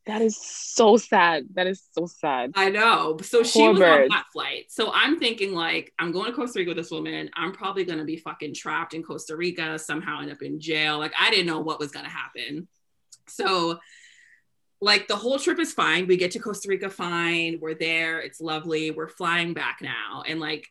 That 0.05 0.21
is 0.21 0.37
so 0.37 0.95
sad. 0.95 1.47
That 1.55 1.67
is 1.67 1.83
so 1.91 2.05
sad. 2.05 2.51
I 2.55 2.69
know. 2.69 3.17
So 3.21 3.39
Poor 3.39 3.45
she 3.45 3.67
was 3.67 3.77
birds. 3.77 4.03
on 4.03 4.09
that 4.09 4.25
flight. 4.31 4.65
So 4.69 4.89
I'm 4.93 5.19
thinking 5.19 5.53
like, 5.53 5.93
I'm 5.99 6.13
going 6.13 6.27
to 6.27 6.31
Costa 6.31 6.59
Rica 6.59 6.69
with 6.69 6.77
this 6.77 6.91
woman. 6.91 7.29
I'm 7.35 7.51
probably 7.51 7.83
gonna 7.83 8.05
be 8.05 8.15
fucking 8.15 8.53
trapped 8.53 8.93
in 8.93 9.03
Costa 9.03 9.35
Rica, 9.35 9.77
somehow 9.77 10.21
end 10.21 10.31
up 10.31 10.41
in 10.41 10.61
jail. 10.61 10.97
Like 10.97 11.13
I 11.19 11.29
didn't 11.29 11.47
know 11.47 11.59
what 11.59 11.79
was 11.79 11.91
gonna 11.91 12.09
happen. 12.09 12.69
So 13.27 13.79
like 14.79 15.09
the 15.09 15.15
whole 15.17 15.39
trip 15.39 15.59
is 15.59 15.73
fine. 15.73 16.07
We 16.07 16.15
get 16.15 16.31
to 16.31 16.39
Costa 16.39 16.69
Rica 16.69 16.89
fine. 16.89 17.59
We're 17.61 17.73
there. 17.73 18.19
It's 18.21 18.39
lovely. 18.39 18.91
We're 18.91 19.09
flying 19.09 19.53
back 19.53 19.79
now. 19.81 20.23
And 20.25 20.39
like 20.39 20.67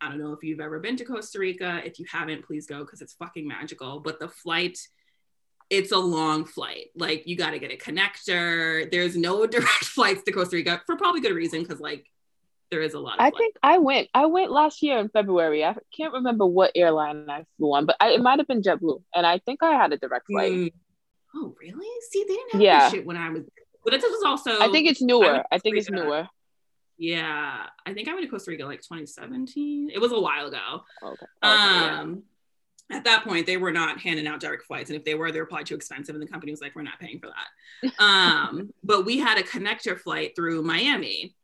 I 0.00 0.08
don't 0.08 0.18
know 0.18 0.32
if 0.32 0.42
you've 0.42 0.60
ever 0.60 0.78
been 0.78 0.96
to 0.96 1.04
Costa 1.04 1.38
Rica. 1.38 1.82
If 1.84 1.98
you 1.98 2.06
haven't, 2.10 2.44
please 2.44 2.66
go 2.66 2.80
because 2.80 3.02
it's 3.02 3.12
fucking 3.14 3.46
magical. 3.46 4.00
But 4.00 4.18
the 4.18 4.28
flight, 4.28 4.78
it's 5.68 5.92
a 5.92 5.98
long 5.98 6.44
flight. 6.44 6.86
Like 6.96 7.26
you 7.26 7.36
got 7.36 7.50
to 7.50 7.58
get 7.58 7.72
a 7.72 7.76
connector. 7.76 8.90
There's 8.90 9.16
no 9.16 9.46
direct 9.46 9.84
flights 9.84 10.22
to 10.24 10.32
Costa 10.32 10.56
Rica 10.56 10.82
for 10.86 10.96
probably 10.96 11.20
good 11.20 11.34
reason 11.34 11.62
because 11.62 11.80
like 11.80 12.06
there 12.70 12.82
is 12.82 12.94
a 12.94 13.00
lot. 13.00 13.16
I 13.18 13.30
think 13.30 13.56
I 13.62 13.78
went. 13.78 14.08
I 14.14 14.26
went 14.26 14.50
last 14.50 14.82
year 14.82 14.98
in 14.98 15.08
February. 15.08 15.64
I 15.64 15.74
can't 15.96 16.14
remember 16.14 16.46
what 16.46 16.72
airline 16.74 17.28
I 17.28 17.44
flew 17.56 17.74
on, 17.74 17.86
but 17.86 17.96
I, 18.00 18.10
it 18.10 18.22
might 18.22 18.38
have 18.38 18.48
been 18.48 18.62
JetBlue, 18.62 19.02
and 19.14 19.26
I 19.26 19.38
think 19.38 19.62
I 19.62 19.72
had 19.72 19.92
a 19.92 19.98
direct 19.98 20.26
flight. 20.26 20.52
Mm. 20.52 20.72
Oh, 21.34 21.54
really? 21.60 21.86
See, 22.10 22.24
they 22.26 22.34
didn't 22.34 22.52
have 22.52 22.60
yeah. 22.60 22.90
shit 22.90 23.06
when 23.06 23.16
I 23.16 23.30
was. 23.30 23.42
But 23.84 23.94
it 23.94 24.02
was 24.02 24.22
also. 24.24 24.60
I 24.60 24.70
think 24.70 24.88
it's 24.88 25.02
newer. 25.02 25.44
I, 25.50 25.56
I 25.56 25.58
think 25.58 25.76
it's 25.76 25.90
newer. 25.90 26.28
Yeah, 27.00 27.64
I 27.86 27.94
think 27.94 28.08
I 28.08 28.12
went 28.12 28.26
to 28.26 28.30
Costa 28.30 28.50
Rica 28.50 28.66
like 28.66 28.82
2017. 28.82 29.88
It 29.90 29.98
was 29.98 30.12
a 30.12 30.20
while 30.20 30.48
ago. 30.48 30.84
Okay. 31.02 31.14
okay 31.14 31.26
um, 31.42 32.24
yeah. 32.90 32.98
at 32.98 33.04
that 33.04 33.24
point, 33.24 33.46
they 33.46 33.56
were 33.56 33.72
not 33.72 33.98
handing 33.98 34.26
out 34.26 34.38
direct 34.38 34.66
flights, 34.66 34.90
and 34.90 34.98
if 34.98 35.04
they 35.06 35.14
were, 35.14 35.32
they 35.32 35.40
were 35.40 35.46
probably 35.46 35.64
too 35.64 35.76
expensive, 35.76 36.14
and 36.14 36.20
the 36.22 36.26
company 36.28 36.52
was 36.52 36.60
like, 36.60 36.76
"We're 36.76 36.82
not 36.82 37.00
paying 37.00 37.18
for 37.18 37.30
that." 37.30 37.92
um, 38.04 38.74
but 38.84 39.06
we 39.06 39.18
had 39.18 39.38
a 39.38 39.42
connector 39.42 39.98
flight 39.98 40.36
through 40.36 40.62
Miami. 40.62 41.34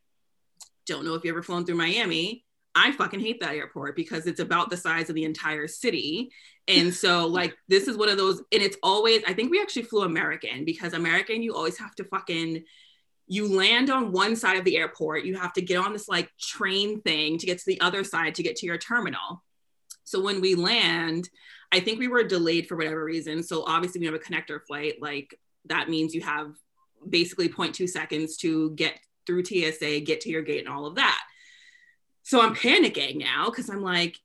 Don't 0.85 1.07
know 1.07 1.15
if 1.15 1.25
you 1.25 1.31
ever 1.31 1.43
flown 1.43 1.65
through 1.65 1.77
Miami. 1.77 2.45
I 2.75 2.93
fucking 2.93 3.21
hate 3.21 3.41
that 3.41 3.55
airport 3.55 3.97
because 3.97 4.27
it's 4.27 4.41
about 4.41 4.69
the 4.69 4.77
size 4.77 5.09
of 5.09 5.15
the 5.15 5.25
entire 5.25 5.69
city. 5.69 6.33
And 6.69 6.93
so, 6.93 7.27
like, 7.29 7.57
this 7.67 7.89
is 7.89 7.97
one 7.97 8.11
of 8.11 8.19
those, 8.19 8.41
and 8.53 8.63
it's 8.63 8.77
always, 8.83 9.23
I 9.27 9.33
think 9.33 9.51
we 9.51 9.63
actually 9.63 9.85
flew 9.85 10.03
American 10.03 10.67
because 10.67 10.93
American, 10.93 11.43
you 11.43 11.55
always 11.55 11.79
have 11.79 11.95
to 11.95 12.05
fucking, 12.05 12.63
you 13.27 13.57
land 13.57 13.91
on 13.91 14.13
one 14.13 14.37
side 14.37 14.57
of 14.57 14.65
the 14.65 14.77
airport, 14.77 15.25
you 15.25 15.37
have 15.37 15.53
to 15.55 15.63
get 15.63 15.79
on 15.79 15.93
this 15.93 16.09
like 16.09 16.31
train 16.41 17.01
thing 17.01 17.39
to 17.39 17.47
get 17.47 17.59
to 17.59 17.67
the 17.67 17.81
other 17.81 18.05
side 18.05 18.35
to 18.37 18.43
get 18.43 18.57
to 18.57 18.67
your 18.67 18.79
terminal. 18.79 19.43
So 20.05 20.23
when 20.23 20.41
we 20.41 20.55
land, 20.55 21.29
I 21.73 21.81
think 21.81 21.99
we 21.99 22.09
were 22.09 22.23
delayed 22.23 22.69
for 22.69 22.77
whatever 22.77 23.05
reason. 23.05 23.43
So 23.43 23.65
obviously, 23.65 24.01
we 24.01 24.07
have 24.07 24.15
a 24.15 24.19
connector 24.19 24.61
flight. 24.65 24.95
Like, 25.01 25.39
that 25.67 25.89
means 25.89 26.15
you 26.15 26.21
have 26.21 26.53
basically 27.09 27.49
0.2 27.49 27.89
seconds 27.89 28.37
to 28.39 28.71
get 28.71 28.99
through 29.27 29.45
TSA, 29.45 30.01
get 30.01 30.21
to 30.23 30.31
your 30.31 30.43
gate, 30.43 30.65
and 30.65 30.69
all 30.69 30.87
of 30.87 30.95
that. 30.95 31.21
So 32.23 32.41
I'm 32.41 32.55
panicking 32.55 33.19
now 33.19 33.47
because 33.47 33.69
I'm 33.69 33.83
like, 33.83 34.17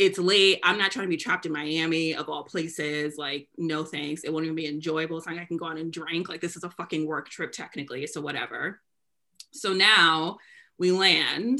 it's 0.00 0.18
late. 0.18 0.60
I'm 0.62 0.78
not 0.78 0.90
trying 0.90 1.04
to 1.04 1.10
be 1.10 1.18
trapped 1.18 1.44
in 1.44 1.52
Miami 1.52 2.14
of 2.14 2.30
all 2.30 2.42
places. 2.42 3.18
Like, 3.18 3.48
no 3.58 3.84
thanks. 3.84 4.24
It 4.24 4.32
won't 4.32 4.46
even 4.46 4.56
be 4.56 4.66
enjoyable. 4.66 5.18
It's 5.18 5.26
like 5.26 5.38
I 5.38 5.44
can 5.44 5.58
go 5.58 5.66
out 5.66 5.76
and 5.76 5.92
drink. 5.92 6.30
Like, 6.30 6.40
this 6.40 6.56
is 6.56 6.64
a 6.64 6.70
fucking 6.70 7.06
work 7.06 7.28
trip, 7.28 7.52
technically. 7.52 8.06
So, 8.06 8.22
whatever. 8.22 8.80
So 9.52 9.74
now 9.74 10.38
we 10.78 10.90
land. 10.90 11.58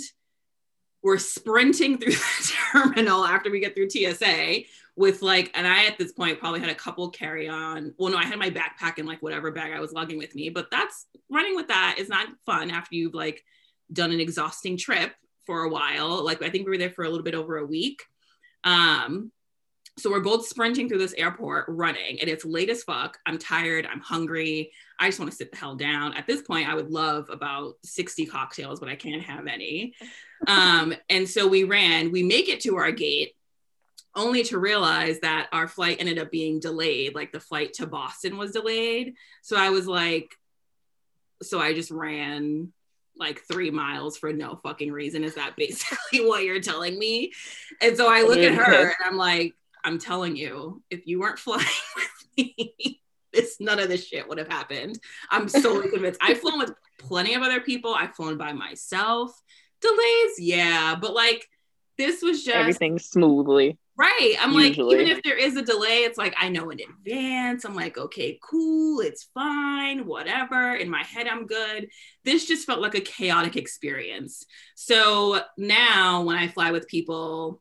We're 1.02 1.18
sprinting 1.18 1.98
through 2.00 2.12
the 2.12 2.52
terminal 2.72 3.26
after 3.26 3.50
we 3.50 3.60
get 3.60 3.74
through 3.74 3.90
TSA 3.90 4.62
with 4.96 5.20
like, 5.20 5.50
and 5.54 5.66
I 5.66 5.84
at 5.84 5.98
this 5.98 6.12
point 6.12 6.40
probably 6.40 6.60
had 6.60 6.70
a 6.70 6.74
couple 6.74 7.10
carry 7.10 7.46
on. 7.46 7.92
Well, 7.98 8.10
no, 8.10 8.16
I 8.16 8.24
had 8.24 8.38
my 8.38 8.48
backpack 8.48 8.96
and 8.96 9.06
like 9.06 9.22
whatever 9.22 9.50
bag 9.50 9.72
I 9.74 9.80
was 9.80 9.92
lugging 9.92 10.16
with 10.16 10.34
me, 10.34 10.48
but 10.48 10.70
that's 10.70 11.04
running 11.30 11.56
with 11.56 11.68
that 11.68 11.96
is 11.98 12.08
not 12.08 12.28
fun 12.46 12.70
after 12.70 12.94
you've 12.94 13.14
like 13.14 13.44
done 13.92 14.12
an 14.12 14.20
exhausting 14.20 14.78
trip 14.78 15.12
for 15.44 15.64
a 15.64 15.68
while. 15.68 16.24
Like, 16.24 16.42
I 16.42 16.48
think 16.48 16.64
we 16.64 16.70
were 16.70 16.78
there 16.78 16.90
for 16.90 17.04
a 17.04 17.08
little 17.10 17.24
bit 17.24 17.34
over 17.34 17.58
a 17.58 17.66
week. 17.66 18.02
Um, 18.64 19.32
so 19.98 20.10
we're 20.10 20.20
both 20.20 20.46
sprinting 20.46 20.88
through 20.88 20.98
this 20.98 21.14
airport 21.14 21.66
running 21.68 22.20
and 22.20 22.30
it's 22.30 22.44
late 22.44 22.70
as 22.70 22.82
fuck. 22.82 23.18
I'm 23.26 23.38
tired. 23.38 23.86
I'm 23.86 24.00
hungry. 24.00 24.72
I 24.98 25.08
just 25.08 25.18
want 25.18 25.30
to 25.30 25.36
sit 25.36 25.50
the 25.50 25.58
hell 25.58 25.76
down. 25.76 26.14
At 26.14 26.26
this 26.26 26.42
point, 26.42 26.68
I 26.68 26.74
would 26.74 26.90
love 26.90 27.28
about 27.30 27.74
60 27.84 28.26
cocktails, 28.26 28.80
but 28.80 28.88
I 28.88 28.96
can't 28.96 29.22
have 29.22 29.46
any. 29.46 29.94
Um, 30.46 30.94
and 31.08 31.28
so 31.28 31.46
we 31.46 31.64
ran, 31.64 32.12
we 32.12 32.22
make 32.22 32.48
it 32.48 32.60
to 32.60 32.76
our 32.76 32.92
gate 32.92 33.34
only 34.14 34.42
to 34.44 34.58
realize 34.58 35.20
that 35.20 35.48
our 35.52 35.68
flight 35.68 35.98
ended 36.00 36.18
up 36.18 36.30
being 36.30 36.60
delayed. 36.60 37.14
Like 37.14 37.32
the 37.32 37.40
flight 37.40 37.74
to 37.74 37.86
Boston 37.86 38.38
was 38.38 38.52
delayed. 38.52 39.14
So 39.42 39.56
I 39.56 39.70
was 39.70 39.86
like, 39.86 40.30
so 41.42 41.58
I 41.60 41.74
just 41.74 41.90
ran 41.90 42.72
like 43.20 43.42
three 43.42 43.70
miles 43.70 44.16
for 44.16 44.32
no 44.32 44.58
fucking 44.62 44.90
reason. 44.90 45.22
Is 45.22 45.34
that 45.34 45.54
basically 45.56 46.26
what 46.26 46.44
you're 46.44 46.60
telling 46.60 46.98
me? 46.98 47.32
And 47.80 47.96
so 47.96 48.10
I 48.10 48.22
look 48.22 48.38
at 48.38 48.54
her 48.54 48.86
and 48.86 48.96
I'm 49.04 49.16
like, 49.16 49.54
I'm 49.84 49.98
telling 49.98 50.36
you, 50.36 50.82
if 50.90 51.06
you 51.06 51.20
weren't 51.20 51.38
flying 51.38 51.66
with 51.96 52.26
me, 52.36 53.00
this 53.32 53.58
none 53.60 53.78
of 53.78 53.88
this 53.88 54.06
shit 54.06 54.28
would 54.28 54.38
have 54.38 54.48
happened. 54.48 54.98
I'm 55.30 55.48
solely 55.48 55.88
convinced. 55.92 56.20
I've 56.22 56.40
flown 56.40 56.58
with 56.58 56.72
plenty 56.98 57.34
of 57.34 57.42
other 57.42 57.60
people. 57.60 57.94
I've 57.94 58.14
flown 58.14 58.36
by 58.36 58.52
myself. 58.52 59.40
Delays, 59.80 60.38
yeah, 60.38 60.96
but 61.00 61.14
like 61.14 61.48
this 61.96 62.22
was 62.22 62.44
just 62.44 62.56
everything 62.56 62.98
smoothly. 62.98 63.78
Right. 64.00 64.34
I'm 64.40 64.54
Usually. 64.54 64.96
like, 64.96 65.00
even 65.02 65.14
if 65.14 65.22
there 65.22 65.36
is 65.36 65.58
a 65.58 65.62
delay, 65.62 66.04
it's 66.04 66.16
like 66.16 66.34
I 66.40 66.48
know 66.48 66.70
in 66.70 66.80
advance. 66.80 67.66
I'm 67.66 67.74
like, 67.74 67.98
okay, 67.98 68.38
cool, 68.42 69.00
it's 69.00 69.24
fine, 69.34 70.06
whatever. 70.06 70.74
In 70.74 70.88
my 70.88 71.02
head, 71.02 71.26
I'm 71.26 71.46
good. 71.46 71.90
This 72.24 72.46
just 72.46 72.64
felt 72.66 72.80
like 72.80 72.94
a 72.94 73.02
chaotic 73.02 73.56
experience. 73.56 74.46
So 74.74 75.42
now 75.58 76.22
when 76.22 76.38
I 76.38 76.48
fly 76.48 76.70
with 76.70 76.88
people, 76.88 77.60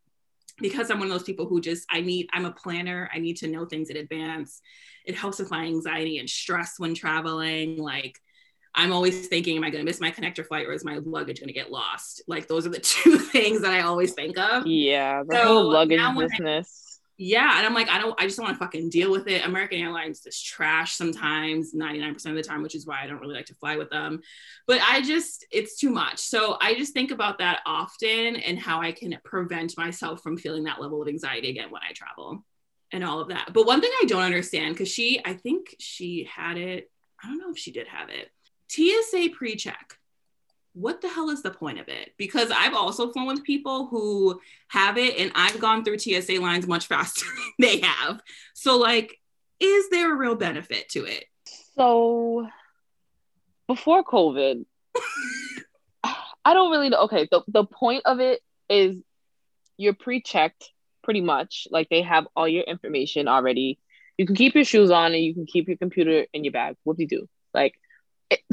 because 0.60 0.89
I'm 0.89 0.99
one 0.99 1.10
of 1.10 1.13
those 1.13 1.23
people 1.23 1.45
who 1.45 1.60
just 1.60 1.86
I 1.91 1.99
need 1.99 2.30
I'm 2.32 2.45
a 2.45 2.54
planner. 2.54 3.10
I 3.13 3.19
need 3.19 3.36
to 3.38 3.47
know 3.47 3.65
things 3.65 3.89
in 3.89 3.97
advance. 3.97 4.62
It 5.06 5.15
helps 5.15 5.39
with 5.39 5.52
my 5.52 5.65
anxiety 5.65 6.19
and 6.19 6.30
stress 6.30 6.75
when 6.78 6.95
traveling. 6.95 7.75
Like 7.75 8.17
I'm 8.75 8.93
always 8.93 9.27
thinking, 9.27 9.58
am 9.58 9.63
I 9.63 9.69
going 9.69 9.84
to 9.84 9.89
miss 9.89 9.99
my 9.99 10.12
connector 10.12 10.45
flight 10.45 10.67
or 10.67 10.73
is 10.73 10.86
my 10.86 10.99
luggage 11.03 11.39
going 11.39 11.47
to 11.47 11.53
get 11.53 11.71
lost? 11.71 12.21
Like 12.27 12.47
those 12.47 12.65
are 12.65 12.69
the 12.69 12.79
two 12.79 13.17
things 13.17 13.62
that 13.62 13.71
I 13.71 13.82
always 13.82 14.13
think 14.13 14.38
of. 14.38 14.65
Yeah, 14.67 15.23
the 15.27 15.36
so 15.36 15.43
whole 15.45 15.71
luggage 15.71 16.01
business. 16.17 16.86
I, 16.86 16.89
yeah, 17.21 17.58
and 17.58 17.67
I'm 17.67 17.73
like, 17.73 17.89
I 17.89 17.99
don't, 17.99 18.19
I 18.19 18.23
just 18.23 18.38
don't 18.38 18.45
want 18.45 18.58
to 18.58 18.63
fucking 18.63 18.89
deal 18.89 19.12
with 19.12 19.27
it. 19.27 19.45
American 19.45 19.82
Airlines 19.82 20.25
is 20.25 20.41
trash 20.41 20.93
sometimes, 20.93 21.73
99% 21.75 22.25
of 22.27 22.36
the 22.36 22.41
time, 22.41 22.63
which 22.63 22.75
is 22.75 22.88
why 22.88 23.03
I 23.03 23.08
don't 23.08 23.19
really 23.19 23.36
like 23.36 23.47
to 23.47 23.55
fly 23.55 23.75
with 23.75 23.89
them. 23.89 24.21
But 24.67 24.79
I 24.82 25.01
just, 25.01 25.45
it's 25.51 25.77
too 25.77 25.89
much. 25.89 26.19
So 26.19 26.58
I 26.62 26.75
just 26.75 26.93
think 26.93 27.12
about 27.12 27.39
that 27.39 27.60
often 27.65 28.38
and 28.38 28.58
how 28.58 28.79
I 28.82 28.93
can 28.93 29.17
prevent 29.25 29.77
myself 29.77 30.23
from 30.23 30.38
feeling 30.38 30.63
that 30.63 30.79
level 30.79 31.01
of 31.01 31.10
anxiety 31.10 31.49
again 31.49 31.71
when 31.71 31.82
I 31.82 31.91
travel 31.91 32.45
and 32.93 33.03
all 33.03 33.19
of 33.19 33.27
that. 33.27 33.51
But 33.51 33.65
one 33.65 33.82
thing 33.82 33.91
I 34.01 34.05
don't 34.05 34.23
understand, 34.23 34.75
because 34.75 34.89
she, 34.89 35.19
I 35.25 35.34
think 35.34 35.75
she 35.77 36.29
had 36.34 36.58
it. 36.58 36.89
I 37.21 37.27
don't 37.27 37.39
know 37.39 37.51
if 37.51 37.58
she 37.58 37.73
did 37.73 37.88
have 37.88 38.08
it 38.08 38.29
TSA 38.69 39.29
pre 39.36 39.55
check. 39.55 39.95
What 40.73 41.01
the 41.01 41.10
hell 41.10 41.29
is 41.29 41.41
the 41.41 41.51
point 41.51 41.79
of 41.79 41.89
it? 41.89 42.12
Because 42.17 42.51
I've 42.51 42.75
also 42.75 43.12
flown 43.12 43.27
with 43.27 43.43
people 43.43 43.88
who 43.88 44.39
have 44.69 44.97
it 44.97 45.17
and 45.17 45.32
I've 45.36 45.60
gone 45.60 45.84
through 45.84 45.99
TSA 45.99 46.39
lines 46.39 46.67
much 46.67 46.88
faster 46.88 47.25
than 47.25 47.67
they 47.67 47.79
have. 47.79 48.21
So, 48.53 48.77
like, 48.77 49.17
is 49.60 49.89
there 49.89 50.13
a 50.13 50.17
real 50.17 50.36
benefit 50.36 50.89
to 50.89 51.05
it? 51.05 51.25
So, 51.75 52.47
before 53.67 54.03
COVID, 54.03 54.65
I 56.03 56.53
don't 56.53 56.71
really 56.71 56.89
know. 56.89 57.03
Okay, 57.03 57.27
the, 57.29 57.41
the 57.47 57.65
point 57.65 58.03
of 58.05 58.19
it 58.19 58.41
is 58.69 59.01
you're 59.77 59.93
pre 59.93 60.21
checked 60.21 60.69
pretty 61.03 61.21
much. 61.21 61.67
Like, 61.71 61.89
they 61.89 62.03
have 62.03 62.27
all 62.36 62.47
your 62.47 62.63
information 62.63 63.27
already. 63.27 63.79
You 64.17 64.25
can 64.25 64.36
keep 64.36 64.53
your 64.53 64.63
shoes 64.63 64.91
on 64.91 65.13
and 65.13 65.23
you 65.23 65.34
can 65.34 65.45
keep 65.45 65.67
your 65.67 65.77
computer 65.77 66.25
in 66.34 66.43
your 66.43 66.53
bag. 66.53 66.75
What 66.84 66.97
do 66.97 67.03
you 67.03 67.10
do? 67.10 67.29
Like, 67.53 67.75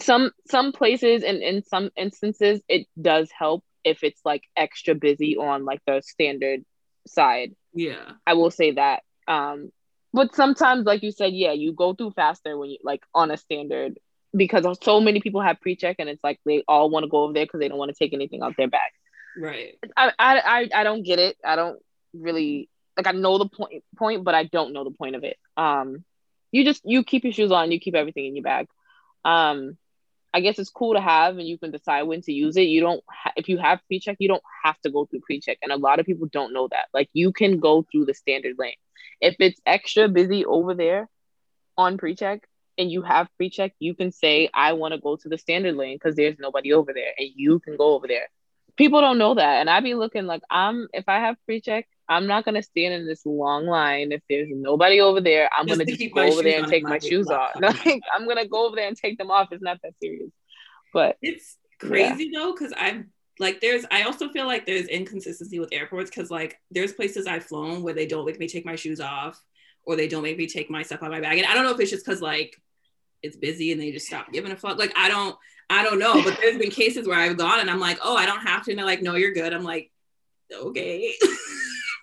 some 0.01 0.31
some 0.49 0.73
places 0.73 1.23
and 1.23 1.43
in 1.43 1.62
some 1.65 1.91
instances 1.97 2.61
it 2.69 2.87
does 3.01 3.31
help 3.37 3.65
if 3.85 4.03
it's 4.03 4.21
like 4.25 4.43
extra 4.57 4.95
busy 4.95 5.37
on 5.37 5.65
like 5.65 5.81
the 5.87 6.03
standard 6.05 6.65
side. 7.07 7.55
Yeah. 7.75 8.12
I 8.27 8.35
will 8.35 8.51
say 8.51 8.73
that 8.73 9.03
um 9.29 9.71
but 10.12 10.35
sometimes 10.35 10.87
like 10.87 11.03
you 11.03 11.12
said 11.12 11.33
yeah 11.33 11.53
you 11.53 11.73
go 11.73 11.95
through 11.95 12.12
faster 12.12 12.57
when 12.57 12.71
you 12.71 12.79
like 12.83 13.03
on 13.15 13.31
a 13.31 13.37
standard 13.37 13.99
because 14.35 14.65
so 14.83 15.01
many 15.01 15.21
people 15.21 15.41
have 15.41 15.61
pre-check 15.61 15.97
and 15.99 16.09
it's 16.09 16.23
like 16.23 16.41
they 16.45 16.62
all 16.69 16.91
want 16.91 17.05
to 17.05 17.09
go 17.09 17.25
over 17.25 17.33
there 17.33 17.45
because 17.45 17.61
they 17.61 17.69
don't 17.69 17.79
want 17.79 17.91
to 17.91 17.99
take 17.99 18.12
anything 18.12 18.43
out 18.43 18.55
their 18.57 18.69
bag. 18.69 18.91
Right. 19.39 19.75
I, 19.97 20.12
I 20.19 20.39
i 20.39 20.69
i 20.75 20.85
don't 20.85 21.03
get 21.03 21.19
it. 21.19 21.37
I 21.45 21.57
don't 21.57 21.79
really 22.15 22.71
like 22.97 23.07
i 23.07 23.12
know 23.12 23.37
the 23.37 23.47
point 23.47 23.85
point 23.99 24.25
but 24.25 24.35
i 24.35 24.45
don't 24.45 24.73
know 24.73 24.85
the 24.85 24.91
point 24.91 25.17
of 25.17 25.25
it. 25.25 25.37
Um 25.57 26.05
you 26.51 26.65
just 26.65 26.83
you 26.85 27.05
keep 27.05 27.25
your 27.25 27.33
shoes 27.33 27.53
on 27.53 27.71
you 27.71 27.79
keep 27.79 27.95
everything 27.95 28.27
in 28.27 28.37
your 28.37 28.43
bag 28.43 28.67
um 29.27 29.79
I 30.35 30.41
guess 30.41 30.59
it's 30.59 30.71
cool 30.71 30.95
to 30.95 31.01
have 31.01 31.39
and 31.39 31.49
you 31.49 31.59
can 31.59 31.73
decide 31.73 32.05
when 32.05 32.23
to 32.23 32.33
use 32.33 32.57
it. 32.57 32.62
You 32.62 32.81
don't 32.83 33.03
ha- 33.11 33.33
if 33.37 33.49
you 33.49 33.59
have 33.59 33.81
pre-check, 33.89 34.17
you 34.21 34.29
don't 34.29 34.43
have 34.65 34.81
to 34.83 34.91
go 34.91 35.07
through 35.07 35.21
pre-check. 35.21 35.59
And 35.62 35.73
a 35.73 35.77
lot 35.79 36.01
of 36.01 36.07
people 36.07 36.29
don't 36.31 36.53
know 36.55 36.69
that. 36.71 36.87
Like 36.95 37.11
you 37.15 37.33
can 37.33 37.59
go 37.61 37.85
through 37.91 38.07
the 38.07 38.15
standard 38.15 38.57
lane. 38.59 38.77
If 39.21 39.37
it's 39.41 39.61
extra 39.67 40.09
busy 40.09 40.45
over 40.45 40.75
there 40.75 41.09
on 41.79 41.99
pre-check 41.99 42.41
and 42.79 42.91
you 42.91 43.03
have 43.03 43.29
pre-check, 43.37 43.73
you 43.81 43.95
can 43.95 44.12
say 44.12 44.51
I 44.55 44.75
want 44.75 44.95
to 44.95 45.01
go 45.01 45.17
to 45.17 45.29
the 45.29 45.39
standard 45.39 45.77
lane 45.77 45.97
because 45.97 46.17
there's 46.17 46.39
nobody 46.39 46.73
over 46.73 46.93
there 46.95 47.12
and 47.19 47.31
you 47.35 47.61
can 47.61 47.77
go 47.77 47.95
over 47.95 48.07
there. 48.09 48.29
People 48.77 49.01
don't 49.01 49.19
know 49.19 49.35
that. 49.35 49.61
And 49.61 49.71
I'd 49.71 49.85
be 49.85 49.95
looking 49.95 50.27
like 50.27 50.43
I'm 50.51 50.89
if 50.93 51.09
I 51.09 51.21
have 51.21 51.37
pre-check, 51.47 51.87
I'm 52.09 52.27
not 52.27 52.45
gonna 52.45 52.62
stand 52.62 52.95
in 52.95 53.07
this 53.07 53.27
long 53.27 53.66
line 53.66 54.12
if 54.12 54.23
there's 54.29 54.49
nobody 54.51 55.01
over 55.01 55.21
there. 55.21 55.51
I'm 55.57 55.66
just 55.66 55.79
gonna 55.79 55.97
just 55.97 56.14
go 56.14 56.23
over 56.23 56.42
there 56.42 56.61
and 56.61 56.69
take 56.69 56.85
my 56.85 56.99
shoes 56.99 57.29
off. 57.29 57.53
Like, 57.61 58.03
I'm 58.14 58.27
gonna 58.29 58.47
go 58.47 58.66
over 58.66 58.77
there 58.77 58.88
and 58.88 58.97
take 58.97 59.19
them 59.19 59.31
off. 59.31 59.49
It's 59.51 59.62
not 59.62 59.79
that 59.83 59.95
serious. 60.01 60.31
But 60.92 61.16
it's 61.21 61.57
crazy 61.81 62.31
yeah. 62.31 62.38
though, 62.38 62.53
because 62.53 62.73
I'm 62.77 63.11
like 63.38 63.61
there's 63.61 63.85
I 63.90 64.03
also 64.03 64.29
feel 64.31 64.47
like 64.47 64.66
there's 64.66 64.87
inconsistency 64.87 65.59
with 65.59 65.69
airports 65.73 66.11
because 66.11 66.31
like 66.31 66.59
there's 66.71 66.92
places 66.92 67.27
I've 67.27 67.45
flown 67.45 67.83
where 67.83 67.95
they 67.95 68.07
don't 68.07 68.25
make 68.25 68.38
me 68.38 68.49
take 68.49 68.64
my 68.64 68.77
shoes 68.77 69.01
off 69.01 69.42
or 69.85 69.97
they 69.97 70.09
don't 70.09 70.23
make 70.23 70.38
me 70.38 70.47
take 70.47 70.71
my 70.71 70.83
stuff 70.83 71.03
out 71.03 71.07
of 71.07 71.12
my 71.12 71.21
bag. 71.21 71.38
And 71.38 71.47
I 71.47 71.55
don't 71.55 71.64
know 71.64 71.73
if 71.73 71.81
it's 71.81 71.90
just 71.90 72.05
because 72.05 72.23
like 72.23 72.57
it's 73.23 73.37
busy 73.37 73.73
and 73.73 73.81
they 73.81 73.90
just 73.90 74.07
stop 74.07 74.33
giving 74.33 74.53
a 74.53 74.57
fuck. 74.57 74.79
Like 74.79 74.92
I 74.97 75.09
don't 75.09 75.37
I 75.69 75.83
don't 75.83 75.99
know. 75.99 76.23
But 76.23 76.38
there's 76.40 76.59
been 76.59 76.71
cases 76.71 77.07
where 77.07 77.19
I've 77.19 77.37
gone 77.37 77.61
and 77.61 77.71
I'm 77.71 77.81
like, 77.81 77.99
oh, 78.03 78.16
I 78.16 78.27
don't 78.27 78.42
have 78.42 78.64
to. 78.64 78.71
And 78.71 78.79
they're 78.79 78.87
like, 78.87 79.03
no, 79.03 79.16
you're 79.16 79.33
good. 79.33 79.53
I'm 79.53 79.64
like, 79.64 79.90
okay. 80.53 81.12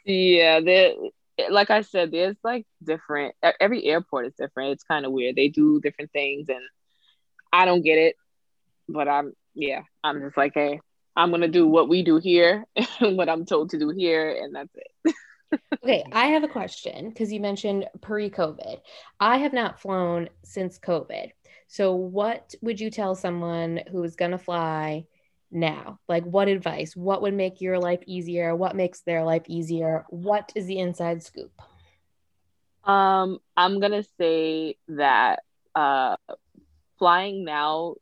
yeah, 0.05 0.59
there 0.59 0.93
eh, 1.37 1.47
like 1.49 1.69
I 1.69 1.81
said, 1.81 2.11
there's 2.11 2.37
like 2.43 2.65
different 2.83 3.35
every 3.59 3.85
airport 3.85 4.27
is 4.27 4.33
different. 4.37 4.71
It's 4.71 4.83
kind 4.83 5.05
of 5.05 5.11
weird. 5.11 5.35
They 5.35 5.49
do 5.49 5.79
different 5.81 6.11
things 6.11 6.47
and 6.49 6.61
I 7.51 7.65
don't 7.65 7.81
get 7.83 7.97
it. 7.97 8.15
But 8.89 9.07
I'm 9.07 9.33
yeah, 9.53 9.83
I'm 10.03 10.19
just 10.21 10.37
like, 10.37 10.53
hey, 10.55 10.79
I'm 11.15 11.31
gonna 11.31 11.47
do 11.47 11.67
what 11.67 11.89
we 11.89 12.03
do 12.03 12.17
here 12.17 12.65
and 12.99 13.17
what 13.17 13.29
I'm 13.29 13.45
told 13.45 13.69
to 13.71 13.79
do 13.79 13.89
here, 13.89 14.31
and 14.31 14.55
that's 14.55 14.75
it. 14.75 15.15
okay, 15.83 16.03
I 16.11 16.27
have 16.27 16.43
a 16.43 16.47
question 16.47 17.09
because 17.09 17.31
you 17.31 17.39
mentioned 17.39 17.85
pre-COVID. 18.01 18.79
I 19.19 19.37
have 19.37 19.53
not 19.53 19.79
flown 19.79 20.29
since 20.43 20.79
COVID. 20.79 21.31
So 21.67 21.93
what 21.95 22.53
would 22.61 22.79
you 22.79 22.89
tell 22.89 23.15
someone 23.15 23.81
who 23.91 24.03
is 24.03 24.15
gonna 24.15 24.37
fly 24.37 25.05
now? 25.53 25.99
Like, 26.07 26.23
what 26.23 26.47
advice? 26.47 26.95
What 26.95 27.21
would 27.21 27.33
make 27.33 27.61
your 27.61 27.79
life 27.79 28.01
easier? 28.05 28.55
What 28.55 28.75
makes 28.75 29.01
their 29.01 29.23
life 29.23 29.43
easier? 29.47 30.05
What 30.09 30.51
is 30.55 30.65
the 30.65 30.79
inside 30.79 31.23
scoop? 31.23 31.51
Um, 32.83 33.39
I'm 33.55 33.79
gonna 33.79 34.03
say 34.17 34.77
that 34.89 35.43
uh, 35.75 36.17
flying 36.99 37.45
now, 37.45 37.95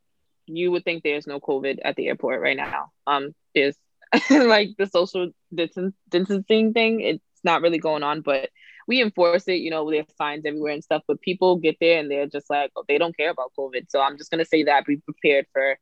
you 0.46 0.72
would 0.72 0.84
think 0.84 1.02
there's 1.02 1.26
no 1.26 1.38
COVID 1.40 1.78
at 1.84 1.96
the 1.96 2.08
airport 2.08 2.40
right 2.40 2.56
now. 2.56 2.90
Um, 3.06 3.34
there's 3.54 3.76
like 4.30 4.70
the 4.78 4.86
social 4.86 5.30
distancing 5.54 6.72
thing. 6.72 7.00
It's 7.00 7.22
not 7.44 7.62
really 7.62 7.78
going 7.78 8.02
on, 8.02 8.22
but 8.22 8.50
we 8.88 9.00
enforce 9.00 9.46
it. 9.46 9.60
You 9.60 9.70
know, 9.70 9.88
there's 9.88 10.06
signs 10.16 10.44
everywhere 10.44 10.72
and 10.72 10.84
stuff. 10.84 11.02
But 11.06 11.20
people 11.20 11.56
get 11.56 11.76
there 11.80 12.00
and 12.00 12.10
they're 12.10 12.26
just 12.26 12.50
like, 12.50 12.72
oh, 12.76 12.84
they 12.88 12.98
don't 12.98 13.16
care 13.16 13.30
about 13.30 13.52
COVID. 13.58 13.86
So 13.88 14.00
I'm 14.00 14.18
just 14.18 14.30
gonna 14.30 14.44
say 14.44 14.64
that 14.64 14.84
be 14.84 14.96
prepared 14.96 15.46
for 15.52 15.78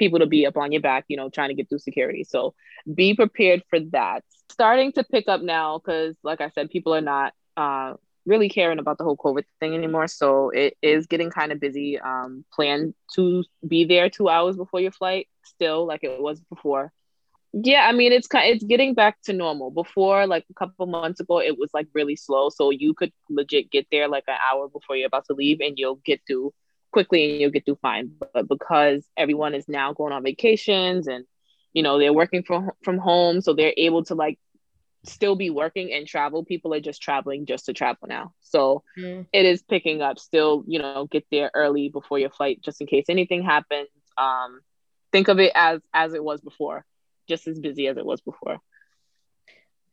people 0.00 0.18
to 0.18 0.26
be 0.26 0.44
up 0.46 0.56
on 0.56 0.72
your 0.72 0.80
back, 0.80 1.04
you 1.06 1.16
know, 1.16 1.28
trying 1.30 1.50
to 1.50 1.54
get 1.54 1.68
through 1.68 1.78
security. 1.78 2.24
So 2.24 2.54
be 2.92 3.14
prepared 3.14 3.62
for 3.70 3.78
that. 3.92 4.24
Starting 4.50 4.90
to 4.94 5.04
pick 5.04 5.28
up 5.28 5.42
now 5.42 5.78
because, 5.78 6.16
like 6.24 6.40
I 6.40 6.50
said, 6.50 6.70
people 6.70 6.92
are 6.92 7.00
not 7.00 7.32
uh, 7.56 7.94
really 8.26 8.48
caring 8.48 8.80
about 8.80 8.98
the 8.98 9.04
whole 9.04 9.16
COVID 9.16 9.44
thing 9.60 9.74
anymore. 9.74 10.08
So 10.08 10.50
it 10.50 10.76
is 10.82 11.06
getting 11.06 11.30
kind 11.30 11.52
of 11.52 11.60
busy. 11.60 12.00
Um, 12.00 12.44
plan 12.52 12.94
to 13.14 13.44
be 13.66 13.84
there 13.84 14.10
two 14.10 14.28
hours 14.28 14.56
before 14.56 14.80
your 14.80 14.90
flight, 14.90 15.28
still 15.44 15.86
like 15.86 16.02
it 16.02 16.20
was 16.20 16.40
before. 16.40 16.92
Yeah, 17.52 17.86
I 17.88 17.92
mean 17.92 18.12
it's 18.12 18.28
kind 18.28 18.48
it's 18.54 18.64
getting 18.64 18.94
back 18.94 19.20
to 19.22 19.32
normal. 19.32 19.70
Before, 19.70 20.26
like 20.26 20.44
a 20.50 20.54
couple 20.54 20.86
months 20.86 21.20
ago, 21.20 21.40
it 21.40 21.58
was 21.58 21.70
like 21.74 21.88
really 21.94 22.16
slow. 22.16 22.48
So 22.48 22.70
you 22.70 22.94
could 22.94 23.12
legit 23.28 23.70
get 23.70 23.86
there 23.90 24.08
like 24.08 24.24
an 24.28 24.36
hour 24.50 24.68
before 24.68 24.96
you're 24.96 25.08
about 25.08 25.26
to 25.26 25.34
leave, 25.34 25.60
and 25.60 25.76
you'll 25.76 26.00
get 26.04 26.20
through 26.26 26.52
quickly 26.92 27.30
and 27.30 27.40
you'll 27.40 27.50
get 27.50 27.64
through 27.64 27.78
fine. 27.82 28.12
But 28.32 28.48
because 28.48 29.04
everyone 29.16 29.54
is 29.54 29.68
now 29.68 29.92
going 29.92 30.12
on 30.12 30.22
vacations 30.22 31.06
and 31.08 31.24
you 31.72 31.82
know 31.82 31.98
they're 31.98 32.12
working 32.12 32.42
from 32.42 32.70
from 32.82 32.98
home, 32.98 33.40
so 33.40 33.54
they're 33.54 33.74
able 33.76 34.04
to 34.04 34.14
like 34.14 34.38
still 35.04 35.34
be 35.36 35.50
working 35.50 35.92
and 35.92 36.06
travel. 36.06 36.44
People 36.44 36.74
are 36.74 36.80
just 36.80 37.00
traveling 37.00 37.46
just 37.46 37.66
to 37.66 37.72
travel 37.72 38.08
now. 38.08 38.34
So 38.40 38.82
mm. 38.98 39.26
it 39.32 39.46
is 39.46 39.62
picking 39.62 40.02
up. 40.02 40.18
Still, 40.18 40.64
you 40.66 40.78
know, 40.78 41.06
get 41.10 41.26
there 41.30 41.50
early 41.54 41.88
before 41.88 42.18
your 42.18 42.30
flight 42.30 42.60
just 42.62 42.80
in 42.80 42.86
case 42.86 43.06
anything 43.08 43.42
happens. 43.42 43.88
Um, 44.16 44.60
think 45.12 45.28
of 45.28 45.38
it 45.38 45.52
as 45.54 45.80
as 45.94 46.14
it 46.14 46.22
was 46.22 46.40
before, 46.40 46.84
just 47.28 47.46
as 47.46 47.58
busy 47.58 47.86
as 47.86 47.96
it 47.96 48.04
was 48.04 48.20
before. 48.20 48.58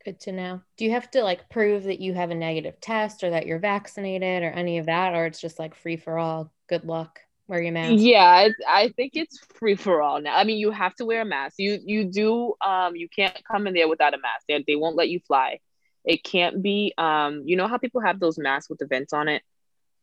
Good 0.03 0.19
to 0.21 0.31
know. 0.31 0.61
Do 0.77 0.85
you 0.85 0.91
have 0.91 1.11
to 1.11 1.23
like 1.23 1.49
prove 1.49 1.83
that 1.83 1.99
you 1.99 2.13
have 2.13 2.31
a 2.31 2.35
negative 2.35 2.79
test 2.79 3.23
or 3.23 3.31
that 3.31 3.45
you're 3.45 3.59
vaccinated 3.59 4.43
or 4.43 4.51
any 4.51 4.77
of 4.77 4.85
that, 4.85 5.13
or 5.13 5.25
it's 5.25 5.41
just 5.41 5.59
like 5.59 5.75
free 5.75 5.97
for 5.97 6.17
all? 6.17 6.51
Good 6.67 6.85
luck. 6.85 7.19
Wear 7.47 7.61
your 7.61 7.71
mask. 7.71 7.95
Yeah, 7.97 8.49
I 8.67 8.89
think 8.97 9.13
it's 9.15 9.39
free 9.55 9.75
for 9.75 10.01
all 10.01 10.19
now. 10.19 10.35
I 10.35 10.43
mean, 10.43 10.57
you 10.57 10.71
have 10.71 10.93
to 10.95 11.05
wear 11.05 11.21
a 11.21 11.25
mask. 11.25 11.55
You 11.57 11.79
you 11.83 12.05
do 12.05 12.55
um 12.65 12.95
you 12.95 13.07
can't 13.07 13.37
come 13.49 13.67
in 13.67 13.73
there 13.73 13.87
without 13.87 14.13
a 14.13 14.17
mask. 14.17 14.45
They, 14.49 14.63
they 14.67 14.75
won't 14.75 14.97
let 14.97 15.09
you 15.09 15.21
fly. 15.21 15.59
It 16.03 16.23
can't 16.23 16.61
be 16.61 16.93
um 16.97 17.43
you 17.45 17.55
know 17.55 17.67
how 17.67 17.77
people 17.77 18.01
have 18.01 18.19
those 18.19 18.37
masks 18.37 18.69
with 18.69 18.79
the 18.79 18.85
vents 18.85 19.13
on 19.13 19.29
it. 19.29 19.43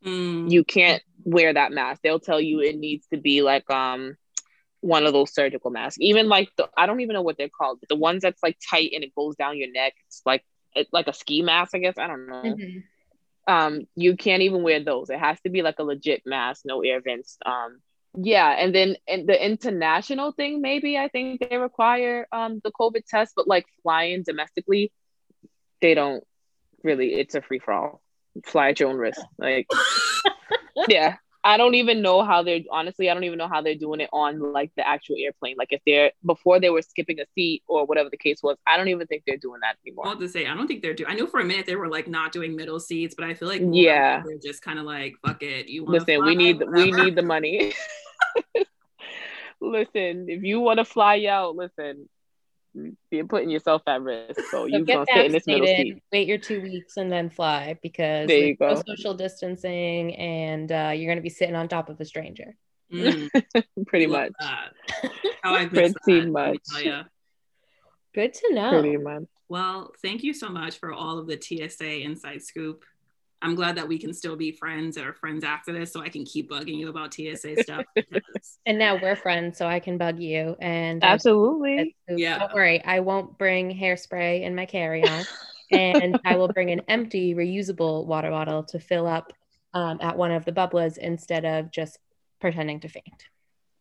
Mm. 0.05 0.50
You 0.50 0.64
can't 0.64 1.03
wear 1.24 1.53
that 1.53 1.72
mask. 1.72 2.00
They'll 2.03 2.20
tell 2.20 2.40
you 2.40 2.61
it 2.61 2.77
needs 2.77 3.07
to 3.09 3.18
be 3.18 3.42
like 3.42 3.68
um 3.70 4.16
one 4.81 5.05
of 5.07 5.12
those 5.12 5.35
surgical 5.35 5.70
masks. 5.70 5.98
Even 6.00 6.29
like 6.31 6.48
the 6.57 6.68
I 6.79 6.87
don't 6.87 7.00
even 7.00 7.12
know 7.12 7.22
what 7.22 7.37
they're 7.37 7.50
called, 7.50 7.79
but 7.81 7.90
the 7.90 7.96
ones 7.96 8.22
that's 8.22 8.42
like 8.42 8.57
tight 8.70 8.92
and 8.94 9.05
it 9.05 9.14
goes 9.14 9.37
down 9.37 9.59
your 9.59 9.70
neck. 9.70 9.92
It's 10.07 10.22
like 10.24 10.42
it's 10.74 10.92
like 10.94 11.09
a 11.09 11.12
ski 11.12 11.42
mask, 11.42 11.74
I 11.74 11.79
guess. 11.79 11.98
I 11.98 12.07
don't 12.07 12.27
know. 12.27 12.42
Mm-hmm. 12.42 12.79
Um, 13.47 13.83
you 13.95 14.17
can't 14.17 14.43
even 14.43 14.63
wear 14.63 14.83
those. 14.83 15.11
It 15.11 15.19
has 15.19 15.41
to 15.43 15.51
be 15.51 15.63
like 15.63 15.79
a 15.79 15.85
legit 15.85 16.23
mask, 16.25 16.63
no 16.65 16.83
air 16.83 17.01
vents. 17.01 17.37
Um, 17.45 17.81
yeah, 18.17 18.51
and 18.51 18.75
then 18.75 18.97
and 19.09 19.29
the 19.29 19.45
international 19.45 20.33
thing, 20.33 20.61
maybe 20.61 20.97
I 20.97 21.09
think 21.09 21.41
they 21.41 21.57
require 21.57 22.27
um 22.33 22.61
the 22.63 22.71
COVID 22.71 23.05
test, 23.07 23.33
but 23.37 23.49
like 23.49 23.67
flying 23.83 24.23
domestically, 24.23 24.93
they 25.81 25.95
don't 25.95 26.25
really. 26.83 27.15
It's 27.15 27.35
a 27.35 27.43
free 27.43 27.59
for 27.59 27.73
all. 27.73 28.03
Fly 28.45 28.71
at 28.71 28.81
your 28.81 28.91
own 28.91 28.97
risk. 28.97 29.21
Like, 29.39 29.67
yeah, 30.89 31.17
I 31.47 31.59
don't 31.59 31.75
even 31.75 32.01
know 32.01 32.25
how 32.25 32.43
they're 32.43 32.61
honestly, 32.71 33.11
I 33.11 33.15
don't 33.15 33.25
even 33.25 33.37
know 33.37 33.49
how 33.49 33.61
they're 33.61 33.75
doing 33.75 34.01
it 34.01 34.09
on 34.15 34.41
like 34.41 34.71
the 34.77 34.89
actual 34.89 35.17
airplane. 35.19 35.57
Like 35.59 35.73
if 35.73 35.83
they're 35.87 36.11
before 36.25 36.59
they 36.59 36.71
were 36.71 36.81
skipping 36.81 37.21
a 37.21 37.27
seat 37.35 37.63
or 37.69 37.85
whatever 37.85 38.09
the 38.09 38.17
case 38.17 38.43
was, 38.43 38.57
I 38.67 38.79
don't 38.79 38.89
even 38.89 39.07
think 39.07 39.25
they're 39.27 39.37
doing 39.37 39.61
that 39.61 39.77
anymore. 39.85 40.17
To 40.17 40.29
say, 40.29 40.47
I 40.47 40.55
don't 40.55 40.67
think 40.67 40.81
they're 40.81 40.95
doing. 40.95 41.11
I 41.11 41.15
know 41.15 41.27
for 41.27 41.41
a 41.41 41.45
minute 41.45 41.67
they 41.67 41.77
were 41.77 41.89
like 41.89 42.09
not 42.09 42.33
doing 42.33 42.57
middle 42.57 42.81
seats, 42.81 43.15
but 43.15 43.27
I 43.27 43.35
feel 43.35 43.49
like 43.49 43.61
yeah, 43.63 44.23
they're 44.25 44.39
just 44.39 44.63
kind 44.63 44.79
of 44.79 44.87
like 44.87 45.17
fuck 45.25 45.43
it. 45.43 45.69
You 45.69 45.85
listen, 45.85 46.25
we 46.25 46.35
need 46.35 46.63
we 46.73 46.91
need 46.91 47.15
the 47.15 47.23
money. 47.23 47.75
listen, 49.61 50.27
if 50.29 50.43
you 50.43 50.61
want 50.61 50.79
to 50.79 50.87
fly 50.87 51.27
out, 51.27 51.57
listen, 51.57 52.09
you're 53.11 53.27
putting 53.27 53.51
yourself 53.51 53.83
at 53.87 54.03
risk. 54.03 54.41
So 54.51 54.67
you're 54.67 54.83
gonna 54.83 55.07
sit 55.13 55.27
in 55.27 55.33
this 55.33 55.47
middle 55.47 55.67
seat. 55.67 56.03
Wait 56.13 56.27
your 56.27 56.39
two 56.39 56.61
weeks 56.63 56.97
and 56.97 57.11
then 57.11 57.31
fly 57.31 57.79
because 57.83 58.27
there 58.27 58.39
you 58.39 58.57
go. 58.57 58.75
No 58.75 58.83
social 58.87 59.15
distancing 59.15 60.15
and 60.17 60.71
uh, 60.71 60.93
you're 60.95 61.11
gonna 61.11 61.23
be 61.23 61.31
sitting 61.31 61.55
on 61.55 61.69
top 61.69 61.89
of 61.89 62.01
a 62.01 62.05
stranger. 62.05 62.57
Mm. 62.93 63.31
Pretty 63.87 64.07
much. 64.07 64.33
How 65.43 65.55
I 65.55 65.67
Pretty 65.67 65.95
that, 66.07 66.29
much. 66.29 66.59
Good 68.15 68.35
to 68.35 68.55
know. 68.55 68.71
Pretty 68.81 68.97
much. 68.97 69.25
Well, 69.49 69.93
thank 70.03 70.23
you 70.23 70.33
so 70.33 70.49
much 70.49 70.79
for 70.79 70.93
all 70.93 71.19
of 71.19 71.27
the 71.27 71.41
TSA 71.41 72.03
inside 72.03 72.43
scoop. 72.43 72.85
I'm 73.45 73.55
glad 73.55 73.77
that 73.77 73.87
we 73.87 73.99
can 73.99 74.15
still 74.15 74.37
be 74.37 74.53
friends 74.53 74.97
or 74.97 75.13
friends 75.13 75.45
after 75.45 75.71
this 75.71 75.93
so 75.93 76.01
I 76.01 76.09
can 76.09 76.25
keep 76.25 76.51
bugging 76.51 76.79
you 76.79 76.89
about 76.89 77.13
TSA 77.13 77.63
stuff. 77.63 77.85
and 78.67 78.79
now 78.79 78.99
we're 79.01 79.17
friends, 79.17 79.59
so 79.59 79.67
I 79.67 79.81
can 79.81 79.99
bug 79.99 80.19
you. 80.19 80.57
And 80.61 81.05
absolutely. 81.05 81.95
yeah. 82.09 82.39
Don't 82.39 82.55
worry, 82.55 82.83
I 82.83 83.01
won't 83.01 83.37
bring 83.37 83.71
hairspray 83.77 84.45
in 84.45 84.55
my 84.55 84.65
carry 84.65 85.07
on. 85.07 85.25
and 85.71 86.19
I 86.25 86.37
will 86.37 86.49
bring 86.49 86.71
an 86.71 86.81
empty 86.89 87.35
reusable 87.35 88.07
water 88.07 88.31
bottle 88.31 88.63
to 88.65 88.81
fill 88.81 89.07
up 89.07 89.33
um, 89.75 89.99
at 90.01 90.17
one 90.17 90.31
of 90.31 90.47
the 90.47 90.53
bubbles 90.53 90.97
instead 90.97 91.45
of 91.45 91.71
just 91.71 91.99
pretending 92.41 92.81
to 92.81 92.89
faint. 92.89 93.25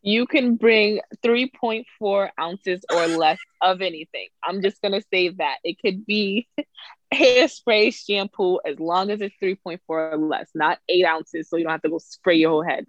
You 0.06 0.26
can 0.26 0.56
bring 0.56 1.00
3.4 1.24 2.28
ounces 2.38 2.84
or 2.92 3.06
less 3.06 3.38
of 3.62 3.80
anything. 3.80 4.28
I'm 4.44 4.60
just 4.60 4.82
going 4.82 4.92
to 4.92 5.02
say 5.10 5.30
that. 5.30 5.56
It 5.64 5.78
could 5.80 6.04
be 6.04 6.46
hairspray, 7.14 7.94
shampoo, 7.94 8.60
as 8.66 8.78
long 8.78 9.10
as 9.10 9.22
it's 9.22 9.34
3.4 9.42 9.78
or 9.88 10.18
less, 10.18 10.50
not 10.54 10.78
eight 10.90 11.06
ounces, 11.06 11.48
so 11.48 11.56
you 11.56 11.64
don't 11.64 11.72
have 11.72 11.82
to 11.82 11.88
go 11.88 11.96
spray 11.96 12.36
your 12.36 12.50
whole 12.50 12.62
head. 12.62 12.84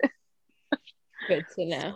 Good 1.29 1.45
to 1.55 1.65
know. 1.65 1.95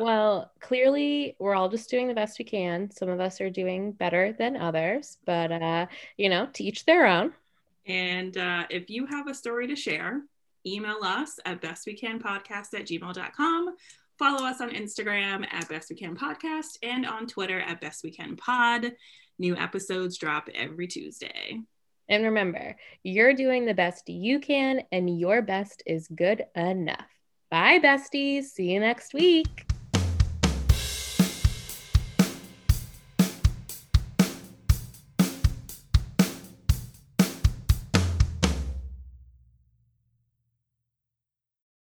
Well, 0.00 0.50
clearly 0.60 1.36
we're 1.38 1.54
all 1.54 1.68
just 1.68 1.90
doing 1.90 2.08
the 2.08 2.14
best 2.14 2.38
we 2.38 2.46
can. 2.46 2.90
Some 2.90 3.10
of 3.10 3.20
us 3.20 3.42
are 3.42 3.50
doing 3.50 3.92
better 3.92 4.32
than 4.32 4.56
others, 4.56 5.18
but 5.26 5.52
uh, 5.52 5.86
you 6.16 6.30
know, 6.30 6.48
to 6.54 6.64
each 6.64 6.86
their 6.86 7.06
own. 7.06 7.34
And 7.86 8.36
uh, 8.36 8.64
if 8.70 8.88
you 8.88 9.04
have 9.04 9.28
a 9.28 9.34
story 9.34 9.66
to 9.68 9.76
share, 9.76 10.22
email 10.66 10.98
us 11.02 11.38
at 11.44 11.60
bestwecanpodcast 11.60 12.74
at 12.74 12.86
gmail.com. 12.86 13.76
Follow 14.18 14.44
us 14.44 14.60
on 14.60 14.70
Instagram 14.70 15.46
at 15.52 15.68
Best 15.68 15.90
We 15.90 15.96
Can 15.96 16.16
Podcast 16.16 16.78
and 16.82 17.06
on 17.06 17.28
Twitter 17.28 17.60
at 17.60 17.80
Best 17.80 18.02
We 18.02 18.10
Can 18.10 18.36
Pod. 18.36 18.92
New 19.38 19.56
episodes 19.56 20.18
drop 20.18 20.48
every 20.52 20.88
Tuesday. 20.88 21.60
And 22.08 22.24
remember, 22.24 22.74
you're 23.04 23.34
doing 23.34 23.64
the 23.64 23.74
best 23.74 24.08
you 24.08 24.40
can, 24.40 24.82
and 24.90 25.20
your 25.20 25.42
best 25.42 25.84
is 25.86 26.08
good 26.08 26.44
enough. 26.56 27.06
Bye, 27.50 27.78
besties. 27.78 28.44
See 28.44 28.72
you 28.72 28.80
next 28.80 29.14
week. 29.14 29.67